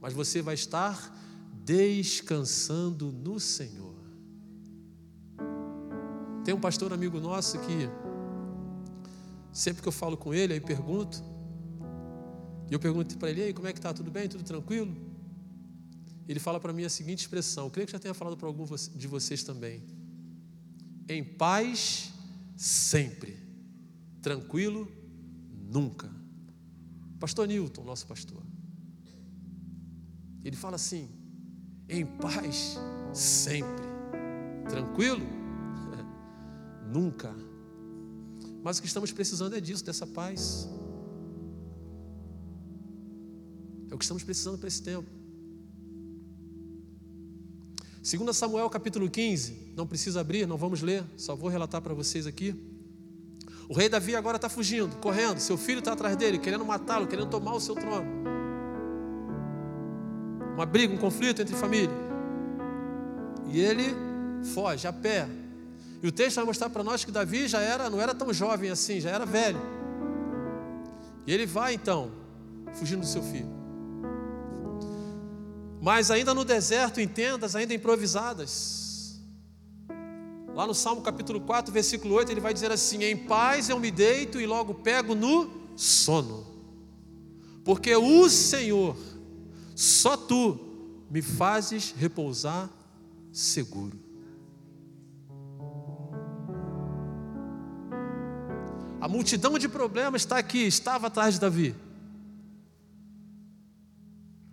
[0.00, 1.16] mas você vai estar
[1.64, 3.94] descansando no Senhor.
[6.44, 7.88] Tem um pastor amigo nosso que,
[9.52, 11.22] sempre que eu falo com ele, aí pergunto,
[12.68, 13.94] e eu pergunto para ele, aí, como é que está?
[13.94, 14.28] Tudo bem?
[14.28, 14.92] Tudo tranquilo?
[16.26, 18.66] Ele fala para mim a seguinte expressão, eu creio que já tenha falado para algum
[18.66, 19.84] de vocês também.
[21.08, 22.12] Em paz
[22.56, 23.38] sempre,
[24.20, 24.90] tranquilo
[25.70, 26.21] nunca.
[27.22, 28.42] Pastor Newton, nosso pastor.
[30.44, 31.08] Ele fala assim:
[31.88, 32.76] em paz
[33.12, 33.86] sempre.
[34.68, 35.24] Tranquilo?
[36.92, 37.32] Nunca.
[38.64, 40.68] Mas o que estamos precisando é disso, dessa paz.
[43.88, 45.08] É o que estamos precisando para esse tempo.
[48.02, 52.26] 2 Samuel capítulo 15, não precisa abrir, não vamos ler, só vou relatar para vocês
[52.26, 52.71] aqui.
[53.72, 55.38] O rei Davi agora está fugindo, correndo.
[55.38, 58.06] Seu filho está atrás dele, querendo matá-lo, querendo tomar o seu trono.
[60.52, 61.96] uma briga, um conflito entre família.
[63.50, 63.96] E ele
[64.52, 65.26] foge a pé.
[66.02, 68.68] E o texto vai mostrar para nós que Davi já era, não era tão jovem
[68.68, 69.58] assim, já era velho.
[71.26, 72.10] E ele vai então,
[72.74, 73.48] fugindo do seu filho.
[75.80, 78.81] Mas ainda no deserto, em tendas, ainda improvisadas.
[80.54, 83.90] Lá no Salmo capítulo 4, versículo 8, ele vai dizer assim: Em paz eu me
[83.90, 86.46] deito e logo pego no sono,
[87.64, 88.94] porque o Senhor,
[89.74, 90.58] só tu,
[91.10, 92.68] me fazes repousar
[93.32, 93.98] seguro.
[99.00, 101.74] A multidão de problemas está aqui, estava atrás de Davi.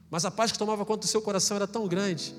[0.09, 2.33] Mas a paz que tomava conta do seu coração era tão grande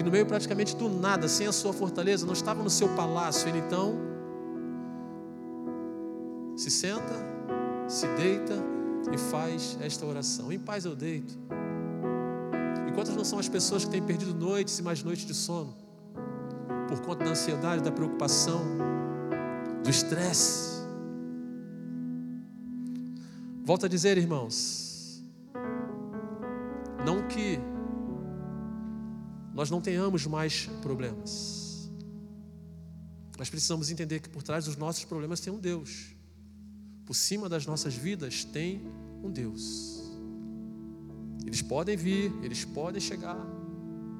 [0.00, 3.46] que no meio praticamente do nada, sem a sua fortaleza, não estava no seu palácio.
[3.46, 3.98] Ele então
[6.56, 7.14] se senta,
[7.86, 8.54] se deita
[9.12, 10.50] e faz esta oração.
[10.50, 11.38] Em paz eu deito.
[12.88, 15.76] E quantas não são as pessoas que têm perdido noites e mais noites de sono
[16.88, 18.62] por conta da ansiedade, da preocupação,
[19.84, 20.80] do estresse.
[23.62, 25.22] Volto a dizer, irmãos,
[27.04, 27.60] não que
[29.52, 31.90] nós não tenhamos mais problemas.
[33.38, 36.14] Nós precisamos entender que por trás dos nossos problemas tem um Deus.
[37.06, 38.82] Por cima das nossas vidas tem
[39.22, 40.00] um Deus.
[41.44, 43.38] Eles podem vir, eles podem chegar.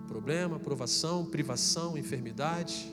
[0.08, 2.90] Problema, provação, privação, enfermidade.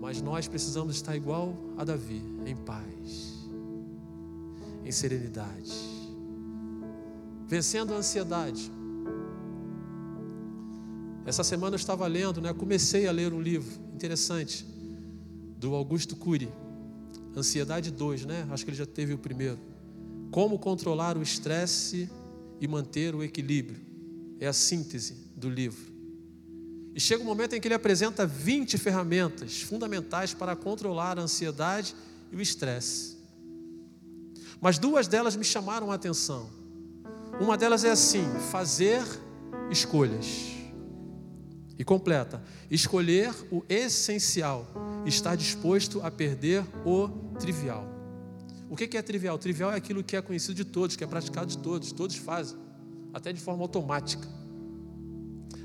[0.00, 3.48] Mas nós precisamos estar igual a Davi, em paz,
[4.84, 5.72] em serenidade,
[7.46, 8.70] vencendo a ansiedade.
[11.26, 12.52] Essa semana eu estava lendo, né?
[12.52, 14.66] Comecei a ler um livro interessante
[15.58, 16.52] do Augusto Cury,
[17.34, 18.46] Ansiedade 2, né?
[18.50, 19.58] Acho que ele já teve o primeiro.
[20.30, 22.10] Como controlar o estresse
[22.60, 23.80] e manter o equilíbrio.
[24.38, 25.92] É a síntese do livro.
[26.94, 31.94] E chega um momento em que ele apresenta 20 ferramentas fundamentais para controlar a ansiedade
[32.30, 33.16] e o estresse.
[34.60, 36.48] Mas duas delas me chamaram a atenção.
[37.40, 39.02] Uma delas é assim: fazer
[39.70, 40.53] escolhas.
[41.78, 44.66] E completa: escolher o essencial,
[45.06, 47.08] estar disposto a perder o
[47.38, 47.94] trivial.
[48.68, 49.38] O que é trivial?
[49.38, 52.56] Trivial é aquilo que é conhecido de todos, que é praticado de todos, todos fazem,
[53.12, 54.26] até de forma automática.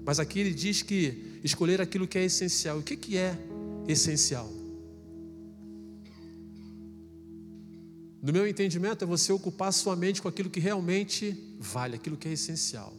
[0.06, 2.80] Mas aqui ele diz que escolher aquilo que é essencial.
[2.80, 3.38] O que, é
[3.88, 4.52] essencial?
[8.22, 12.28] No meu entendimento, é você ocupar sua mente com aquilo que realmente vale, aquilo que
[12.28, 12.94] é essencial.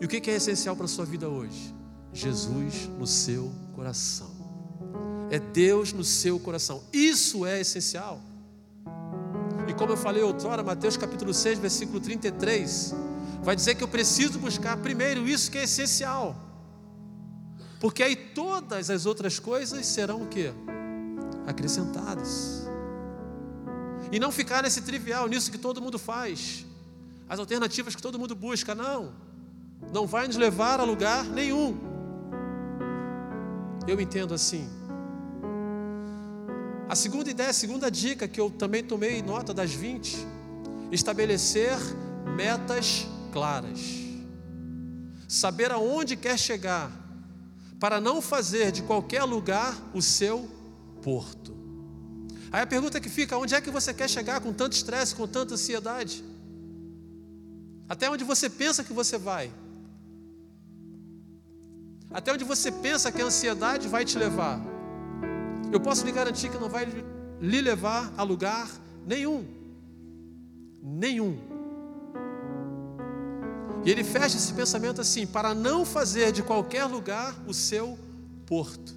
[0.00, 1.74] E o que é essencial para a sua vida hoje?
[2.12, 4.30] Jesus no seu coração.
[5.30, 6.82] É Deus no seu coração.
[6.92, 8.20] Isso é essencial.
[9.68, 12.94] E como eu falei outrora, Mateus capítulo 6, versículo 33,
[13.42, 16.36] vai dizer que eu preciso buscar primeiro isso que é essencial.
[17.78, 20.52] Porque aí todas as outras coisas serão o que?
[21.46, 22.68] Acrescentadas.
[24.12, 26.66] E não ficar nesse trivial, nisso que todo mundo faz.
[27.28, 29.12] As alternativas que todo mundo busca, não.
[29.92, 31.89] Não vai nos levar a lugar nenhum.
[33.90, 34.68] Eu entendo assim.
[36.88, 40.16] A segunda ideia, a segunda dica que eu também tomei nota das 20,
[40.92, 41.76] estabelecer
[42.36, 43.80] metas claras.
[45.26, 46.88] Saber aonde quer chegar,
[47.80, 50.48] para não fazer de qualquer lugar o seu
[51.02, 51.52] porto.
[52.52, 55.26] Aí a pergunta que fica: onde é que você quer chegar com tanto estresse, com
[55.26, 56.22] tanta ansiedade?
[57.88, 59.50] Até onde você pensa que você vai?
[62.12, 64.60] Até onde você pensa que a ansiedade vai te levar?
[65.72, 66.84] Eu posso lhe garantir que não vai
[67.40, 68.68] lhe levar a lugar
[69.06, 69.44] nenhum.
[70.82, 71.38] Nenhum.
[73.84, 77.98] E ele fecha esse pensamento assim: para não fazer de qualquer lugar o seu
[78.44, 78.94] porto.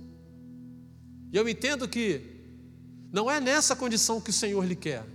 [1.32, 2.22] E eu entendo que
[3.12, 5.06] não é nessa condição que o Senhor lhe quer.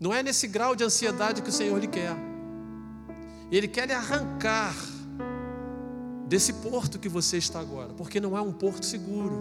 [0.00, 2.14] Não é nesse grau de ansiedade que o Senhor lhe quer.
[3.50, 4.74] Ele quer lhe arrancar
[6.26, 9.36] desse porto que você está agora, porque não é um porto seguro,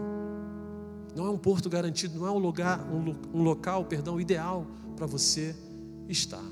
[1.15, 5.05] não é um porto garantido, não é um lugar, um, um local, perdão, ideal para
[5.05, 5.55] você
[6.07, 6.43] estar.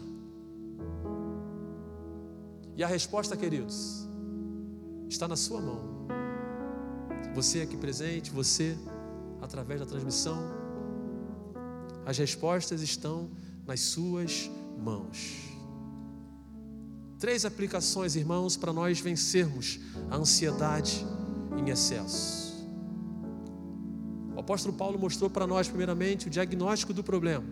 [2.76, 4.08] E a resposta, queridos,
[5.10, 6.08] está na sua mão.
[7.36, 8.78] Você aqui presente, você
[9.42, 10.38] através da transmissão,
[12.06, 13.30] as respostas estão
[13.66, 15.51] nas suas mãos.
[17.22, 21.06] Três aplicações, irmãos, para nós vencermos a ansiedade
[21.56, 22.68] em excesso.
[24.36, 27.46] O apóstolo Paulo mostrou para nós, primeiramente, o diagnóstico do problema.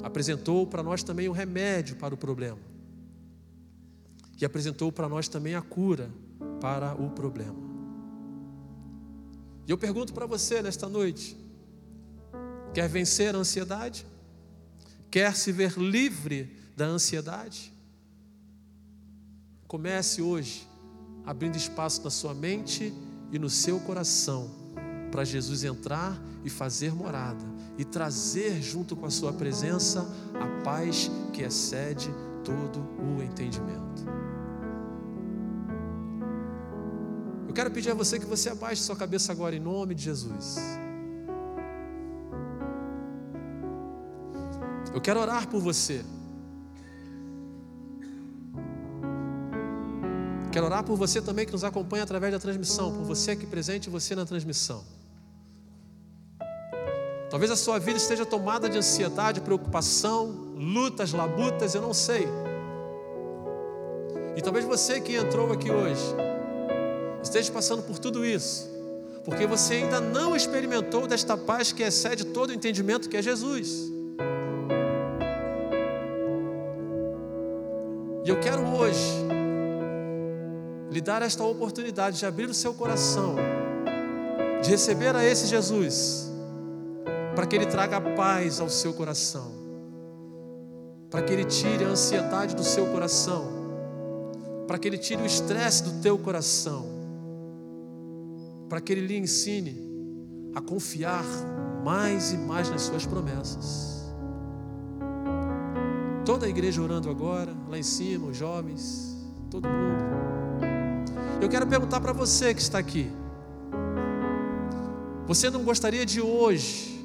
[0.00, 2.58] Apresentou para nós também o remédio para o problema.
[4.40, 6.10] e apresentou para nós também a cura
[6.60, 7.56] para o problema.
[9.66, 11.36] E eu pergunto para você nesta noite:
[12.72, 14.06] quer vencer a ansiedade?
[15.10, 17.72] Quer se ver livre da ansiedade?
[19.66, 20.68] Comece hoje
[21.24, 22.92] abrindo espaço na sua mente
[23.32, 24.50] e no seu coração
[25.10, 27.44] para Jesus entrar e fazer morada
[27.78, 32.10] e trazer junto com a sua presença a paz que excede
[32.44, 34.04] todo o entendimento.
[37.48, 40.56] Eu quero pedir a você que você abaixe sua cabeça agora em nome de Jesus.
[44.92, 46.04] Eu quero orar por você.
[50.54, 53.86] Quero orar por você também que nos acompanha através da transmissão, por você aqui presente
[53.86, 54.84] e você na transmissão.
[57.28, 62.28] Talvez a sua vida esteja tomada de ansiedade, preocupação, lutas, labutas, eu não sei.
[64.36, 66.04] E talvez você que entrou aqui hoje
[67.20, 68.70] esteja passando por tudo isso,
[69.24, 73.90] porque você ainda não experimentou desta paz que excede todo o entendimento que é Jesus.
[78.24, 79.23] E eu quero hoje
[80.94, 83.34] lhe dar esta oportunidade de abrir o seu coração,
[84.62, 86.30] de receber a esse Jesus,
[87.34, 89.52] para que Ele traga paz ao seu coração,
[91.10, 93.44] para que Ele tire a ansiedade do seu coração,
[94.68, 96.86] para que Ele tire o estresse do teu coração,
[98.68, 99.76] para que Ele lhe ensine
[100.54, 101.24] a confiar
[101.84, 104.14] mais e mais nas Suas promessas.
[106.24, 109.18] Toda a igreja orando agora, lá em cima, os jovens,
[109.50, 110.43] todo mundo.
[111.44, 113.12] Eu quero perguntar para você que está aqui.
[115.26, 117.04] Você não gostaria de hoje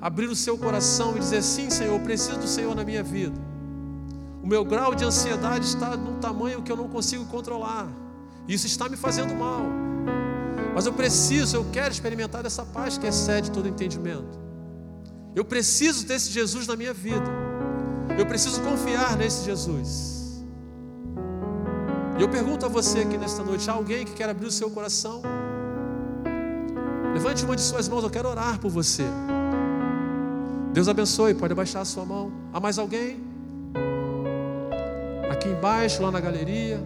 [0.00, 3.40] abrir o seu coração e dizer: Sim, Senhor, eu preciso do Senhor na minha vida.
[4.42, 7.88] O meu grau de ansiedade está num tamanho que eu não consigo controlar.
[8.48, 9.62] Isso está me fazendo mal.
[10.74, 14.40] Mas eu preciso, eu quero experimentar dessa paz que excede todo entendimento.
[15.36, 17.30] Eu preciso desse Jesus na minha vida.
[18.18, 20.17] Eu preciso confiar nesse Jesus.
[22.18, 24.68] E eu pergunto a você aqui nesta noite: há alguém que quer abrir o seu
[24.68, 25.22] coração?
[27.14, 29.04] Levante uma de suas mãos, eu quero orar por você.
[30.72, 32.32] Deus abençoe, pode abaixar a sua mão.
[32.52, 33.20] Há mais alguém?
[35.30, 36.80] Aqui embaixo, lá na galeria.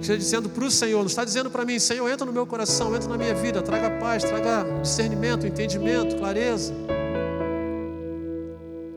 [0.00, 2.94] Esteja dizendo para o Senhor, não está dizendo para mim, Senhor, entra no meu coração,
[2.94, 6.74] entra na minha vida, traga paz, traga discernimento, entendimento, clareza.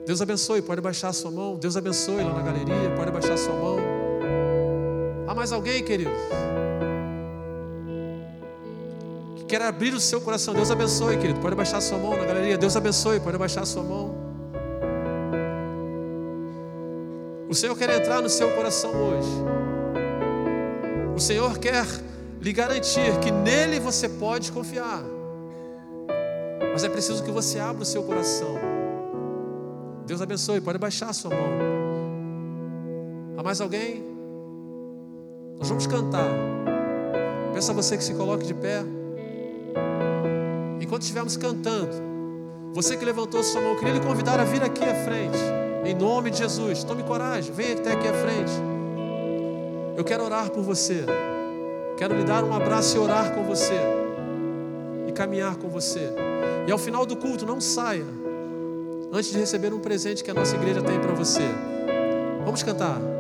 [0.07, 1.57] Deus abençoe, pode baixar a sua mão.
[1.57, 3.77] Deus abençoe lá na galeria, pode baixar a sua mão.
[5.27, 6.09] Há mais alguém, querido?
[9.35, 10.53] Que quer abrir o seu coração.
[10.53, 11.41] Deus abençoe, querido.
[11.41, 12.57] Pode baixar a sua mão na galeria.
[12.57, 14.15] Deus abençoe, pode baixar a sua mão.
[17.49, 19.29] O Senhor quer entrar no seu coração hoje.
[21.17, 21.85] O Senhor quer
[22.39, 25.03] lhe garantir que nele você pode confiar.
[26.71, 28.66] Mas é preciso que você abra o seu coração.
[30.07, 31.49] Deus abençoe, pode baixar a sua mão.
[33.37, 34.01] Há mais alguém?
[35.59, 36.29] Nós vamos cantar.
[37.53, 38.85] Peço a você que se coloque de pé.
[40.79, 41.91] Enquanto estivermos cantando,
[42.73, 45.37] você que levantou sua mão, eu queria lhe convidar a vir aqui à frente.
[45.85, 46.85] Em nome de Jesus.
[46.85, 48.53] Tome coragem, venha até aqui à frente.
[49.97, 51.03] Eu quero orar por você.
[51.97, 53.75] Quero lhe dar um abraço e orar com você.
[55.05, 56.13] E caminhar com você.
[56.65, 58.05] E ao final do culto, não saia
[59.11, 61.47] antes de receber um presente que a nossa igreja tem para você.
[62.45, 63.16] Vamos cantar.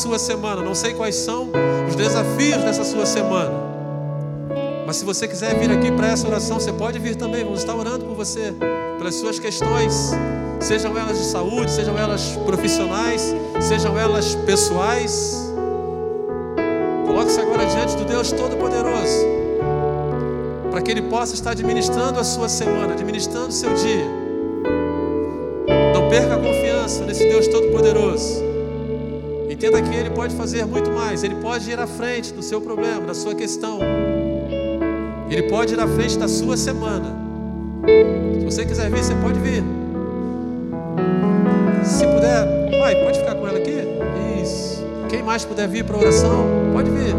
[0.00, 0.62] Sua semana.
[0.62, 1.50] Não sei quais são
[1.88, 3.52] os desafios dessa sua semana.
[4.86, 7.44] Mas se você quiser vir aqui para essa oração, você pode vir também.
[7.44, 8.52] Vamos estar orando por você,
[8.98, 10.10] pelas suas questões,
[10.58, 15.48] sejam elas de saúde, sejam elas profissionais, sejam elas pessoais.
[17.06, 19.26] Coloque-se agora diante do Deus Todo-Poderoso,
[20.70, 24.06] para que Ele possa estar administrando a sua semana, administrando o seu dia.
[25.94, 28.42] Não perca a confiança nesse Deus Todo-Poderoso.
[29.48, 31.22] Entenda que Ele pode fazer muito mais.
[31.22, 33.78] Ele pode ir à frente do seu problema, da sua questão.
[35.30, 37.14] Ele pode ir à frente da sua semana.
[38.38, 39.62] Se você quiser vir, você pode vir.
[41.84, 43.76] Se puder, vai, pode ficar com ela aqui?
[44.42, 44.84] Isso.
[45.08, 47.14] Quem mais puder vir para oração, pode vir.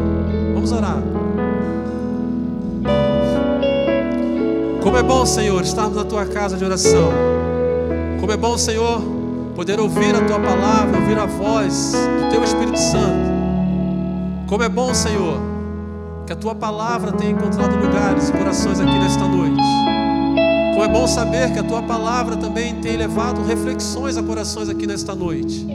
[0.61, 1.01] Vamos orar.
[4.83, 7.11] Como é bom, Senhor, estarmos na tua casa de oração.
[8.19, 9.01] Como é bom, Senhor,
[9.55, 13.31] poder ouvir a tua palavra, ouvir a voz do teu Espírito Santo.
[14.47, 15.39] Como é bom, Senhor,
[16.27, 19.63] que a tua palavra tenha encontrado lugares e corações aqui nesta noite.
[20.75, 24.85] Como é bom saber que a tua palavra também tem levado reflexões a corações aqui
[24.85, 25.65] nesta noite.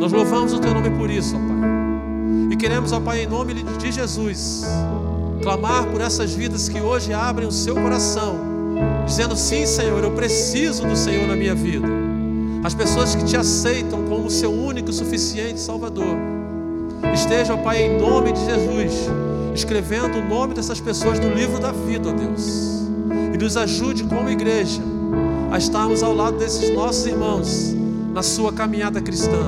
[0.00, 1.75] Nós louvamos o teu nome por isso, ó Pai.
[2.56, 4.64] E queremos, ó Pai, em nome de Jesus,
[5.42, 8.40] clamar por essas vidas que hoje abrem o seu coração,
[9.04, 11.86] dizendo: Sim, Senhor, eu preciso do Senhor na minha vida
[12.64, 16.16] as pessoas que te aceitam como seu único e suficiente Salvador.
[17.12, 19.10] Esteja, ó Pai, em nome de Jesus,
[19.54, 22.88] escrevendo o nome dessas pessoas no livro da vida, ó Deus.
[23.34, 24.80] E nos ajude como igreja
[25.52, 27.76] a estarmos ao lado desses nossos irmãos
[28.14, 29.46] na sua caminhada cristã.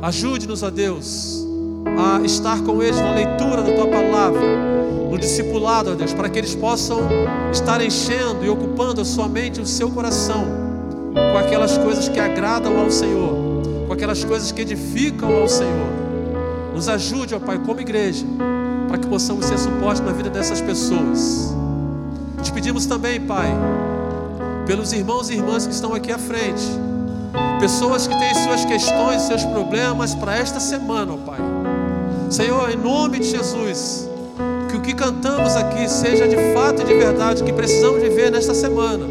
[0.00, 1.39] Ajude-nos, ó Deus,
[1.86, 4.40] a estar com eles na leitura da tua palavra,
[5.10, 7.00] no discipulado, ó Deus, para que eles possam
[7.52, 10.44] estar enchendo e ocupando a sua mente e o seu coração
[11.12, 15.90] com aquelas coisas que agradam ao Senhor, com aquelas coisas que edificam ao Senhor.
[16.74, 18.24] Nos ajude, ó Pai, como igreja,
[18.88, 21.54] para que possamos ser suporte na vida dessas pessoas.
[22.42, 23.52] Te pedimos também, Pai,
[24.66, 26.62] pelos irmãos e irmãs que estão aqui à frente,
[27.58, 31.49] pessoas que têm suas questões, seus problemas para esta semana, ó Pai.
[32.30, 34.08] Senhor, em nome de Jesus,
[34.70, 38.54] que o que cantamos aqui seja de fato e de verdade que precisamos viver nesta
[38.54, 39.04] semana.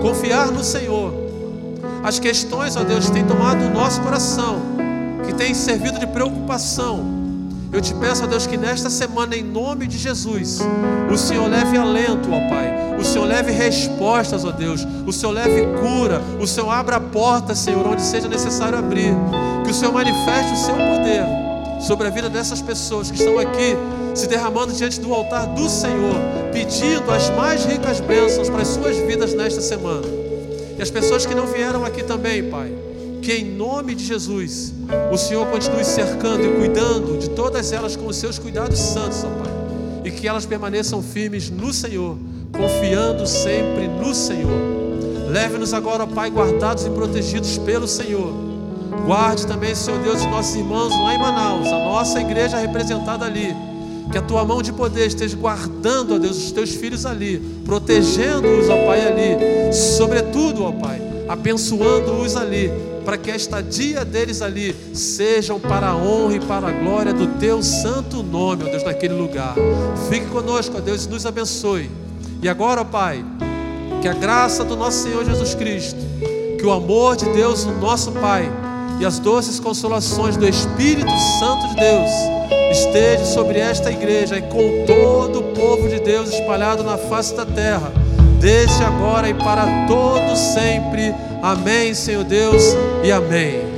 [0.00, 1.12] Confiar no Senhor.
[2.04, 4.62] As questões, ó Deus, que têm tomado o nosso coração,
[5.26, 7.18] que têm servido de preocupação,
[7.72, 10.60] eu te peço, ó Deus, que nesta semana, em nome de Jesus,
[11.12, 12.96] o Senhor leve alento, ó Pai.
[13.00, 14.86] O Senhor leve respostas, ó Deus.
[15.06, 16.22] O Senhor leve cura.
[16.40, 19.12] O Senhor abra a porta, Senhor, onde seja necessário abrir.
[19.64, 21.39] Que o Senhor manifeste o seu poder
[21.80, 23.76] sobre a vida dessas pessoas que estão aqui
[24.14, 26.14] se derramando diante do altar do Senhor,
[26.52, 30.06] pedindo as mais ricas bênçãos para as suas vidas nesta semana.
[30.78, 32.72] E as pessoas que não vieram aqui também, Pai
[33.20, 34.72] que em nome de Jesus,
[35.12, 39.28] o Senhor continue cercando e cuidando de todas elas com os seus cuidados santos, ó
[39.28, 39.52] Pai.
[40.04, 42.16] E que elas permaneçam firmes no Senhor,
[42.50, 44.50] confiando sempre no Senhor.
[45.28, 48.49] Leve-nos agora, ó Pai, guardados e protegidos pelo Senhor.
[49.06, 53.54] Guarde também, Senhor Deus, os nossos irmãos lá em Manaus, a nossa igreja representada ali.
[54.10, 58.68] Que a tua mão de poder esteja guardando, ó Deus, os teus filhos ali, protegendo-os,
[58.68, 59.72] ó Pai, ali.
[59.72, 62.70] Sobretudo, ó Pai, abençoando-os ali
[63.04, 67.26] para que a estadia deles ali sejam para a honra e para a glória do
[67.38, 69.54] teu santo nome, ó Deus, naquele lugar.
[70.08, 71.90] Fique conosco, ó Deus, e nos abençoe.
[72.42, 73.24] E agora, ó Pai,
[74.00, 75.98] que a graça do nosso Senhor Jesus Cristo,
[76.58, 78.50] que o amor de Deus, o nosso Pai,
[79.00, 82.10] e as doces consolações do Espírito Santo de Deus
[82.70, 87.46] esteja sobre esta igreja e com todo o povo de Deus espalhado na face da
[87.46, 87.90] terra,
[88.38, 91.14] desde agora e para todo sempre.
[91.42, 92.62] Amém, Senhor Deus,
[93.02, 93.69] e amém.